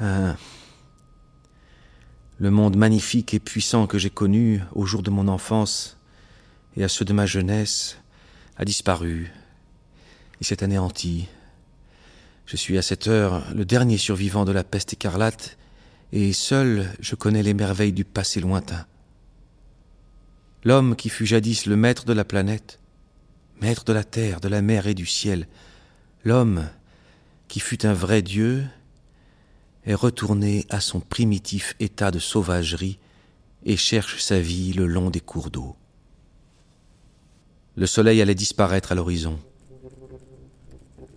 Ah. 0.00 0.34
Le 2.38 2.50
monde 2.50 2.76
magnifique 2.76 3.34
et 3.34 3.38
puissant 3.38 3.86
que 3.86 3.98
j'ai 3.98 4.10
connu 4.10 4.60
au 4.74 4.86
jour 4.86 5.04
de 5.04 5.10
mon 5.10 5.28
enfance 5.28 5.98
et 6.76 6.82
à 6.82 6.88
ceux 6.88 7.04
de 7.04 7.12
ma 7.12 7.26
jeunesse 7.26 7.98
a 8.56 8.64
disparu 8.64 9.30
et 10.40 10.44
s'est 10.44 10.64
anéanti 10.64 11.28
je 12.52 12.56
suis 12.58 12.76
à 12.76 12.82
cette 12.82 13.06
heure 13.06 13.44
le 13.54 13.64
dernier 13.64 13.96
survivant 13.96 14.44
de 14.44 14.52
la 14.52 14.62
peste 14.62 14.92
écarlate, 14.92 15.56
et 16.12 16.34
seul 16.34 16.86
je 17.00 17.14
connais 17.14 17.42
les 17.42 17.54
merveilles 17.54 17.94
du 17.94 18.04
passé 18.04 18.40
lointain. 18.40 18.84
L'homme 20.64 20.94
qui 20.94 21.08
fut 21.08 21.26
jadis 21.26 21.66
le 21.66 21.76
maître 21.76 22.04
de 22.04 22.12
la 22.12 22.24
planète, 22.24 22.78
maître 23.60 23.84
de 23.84 23.92
la 23.92 24.04
terre, 24.04 24.40
de 24.40 24.48
la 24.48 24.62
mer 24.62 24.86
et 24.86 24.94
du 24.94 25.06
ciel, 25.06 25.48
l'homme 26.24 26.68
qui 27.48 27.58
fut 27.58 27.84
un 27.84 27.92
vrai 27.92 28.22
Dieu, 28.22 28.64
est 29.84 29.94
retourné 29.94 30.64
à 30.70 30.80
son 30.80 31.00
primitif 31.00 31.74
état 31.80 32.12
de 32.12 32.20
sauvagerie 32.20 32.98
et 33.64 33.76
cherche 33.76 34.22
sa 34.22 34.40
vie 34.40 34.72
le 34.72 34.86
long 34.86 35.10
des 35.10 35.20
cours 35.20 35.50
d'eau. 35.50 35.74
Le 37.74 37.86
soleil 37.86 38.22
allait 38.22 38.34
disparaître 38.34 38.92
à 38.92 38.94
l'horizon. 38.94 39.40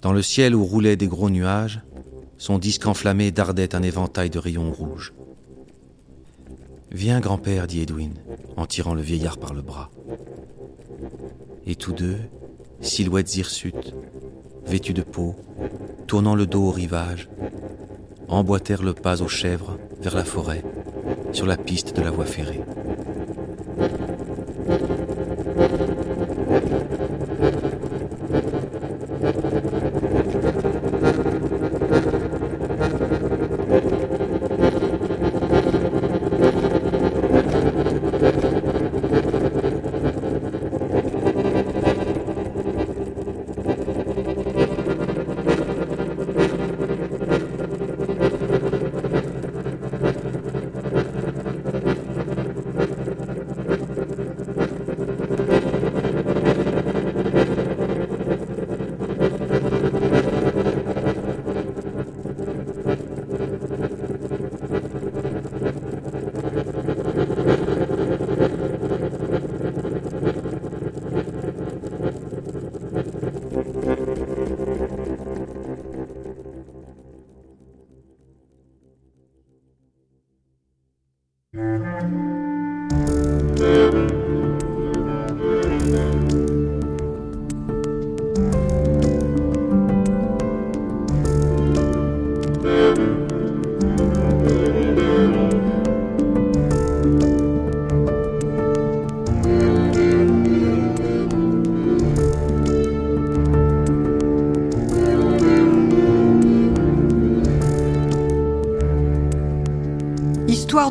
Dans 0.01 0.13
le 0.13 0.23
ciel 0.23 0.55
où 0.55 0.65
roulaient 0.65 0.95
des 0.95 1.07
gros 1.07 1.29
nuages, 1.29 1.81
son 2.37 2.57
disque 2.57 2.87
enflammé 2.87 3.31
dardait 3.31 3.75
un 3.75 3.83
éventail 3.83 4.29
de 4.29 4.39
rayons 4.39 4.71
rouges. 4.71 5.13
Viens, 6.95 7.19
grand-père, 7.19 7.67
dit 7.67 7.81
Edwin, 7.81 8.13
en 8.55 8.65
tirant 8.65 8.93
le 8.93 9.01
vieillard 9.01 9.37
par 9.37 9.53
le 9.53 9.61
bras. 9.61 9.91
Et 11.67 11.75
tous 11.75 11.91
deux, 11.91 12.15
silhouettes 12.79 13.35
hirsutes, 13.35 13.93
vêtus 14.65 14.93
de 14.93 15.01
peau, 15.01 15.35
tournant 16.07 16.35
le 16.35 16.47
dos 16.47 16.63
au 16.63 16.71
rivage, 16.71 17.27
emboîtèrent 18.29 18.81
le 18.81 18.93
pas 18.93 19.21
aux 19.21 19.27
chèvres 19.27 19.77
vers 19.99 20.15
la 20.15 20.23
forêt, 20.23 20.63
sur 21.33 21.45
la 21.45 21.57
piste 21.57 21.97
de 21.97 22.01
la 22.01 22.11
voie 22.11 22.23
ferrée. 22.23 22.61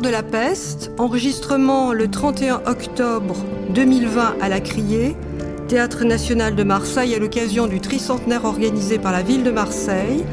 De 0.01 0.09
la 0.09 0.23
peste, 0.23 0.91
enregistrement 0.97 1.93
le 1.93 2.09
31 2.09 2.61
octobre 2.65 3.35
2020 3.73 4.35
à 4.41 4.49
la 4.49 4.59
Criée, 4.59 5.15
Théâtre 5.67 6.03
national 6.03 6.55
de 6.55 6.63
Marseille 6.63 7.15
à 7.15 7.19
l'occasion 7.19 7.67
du 7.67 7.79
tricentenaire 7.79 8.45
organisé 8.45 8.99
par 8.99 9.11
la 9.11 9.21
ville 9.21 9.43
de 9.43 9.51
Marseille, 9.51 10.25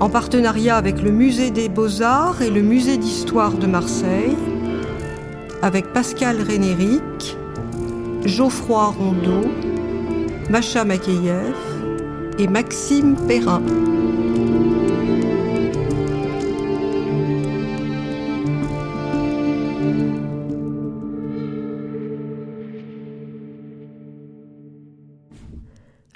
en 0.00 0.08
partenariat 0.08 0.76
avec 0.76 1.00
le 1.00 1.10
Musée 1.10 1.50
des 1.50 1.68
Beaux-Arts 1.68 2.42
et 2.42 2.50
le 2.50 2.60
Musée 2.62 2.96
d'Histoire 2.96 3.52
de 3.52 3.66
Marseille, 3.66 4.36
avec 5.62 5.92
Pascal 5.92 6.40
Rénéric, 6.40 7.36
Geoffroy 8.24 8.94
Rondeau, 8.98 9.48
Macha 10.50 10.84
Makeyev 10.84 11.54
et 12.38 12.48
Maxime 12.48 13.16
Perrin. 13.28 13.62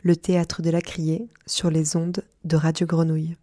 Le 0.08 0.16
théâtre 0.16 0.62
de 0.62 0.70
la 0.70 0.80
Criée 0.80 1.28
sur 1.46 1.70
les 1.70 1.94
ondes 1.94 2.24
de 2.44 2.56
Radio 2.56 2.86
Grenouille. 2.86 3.36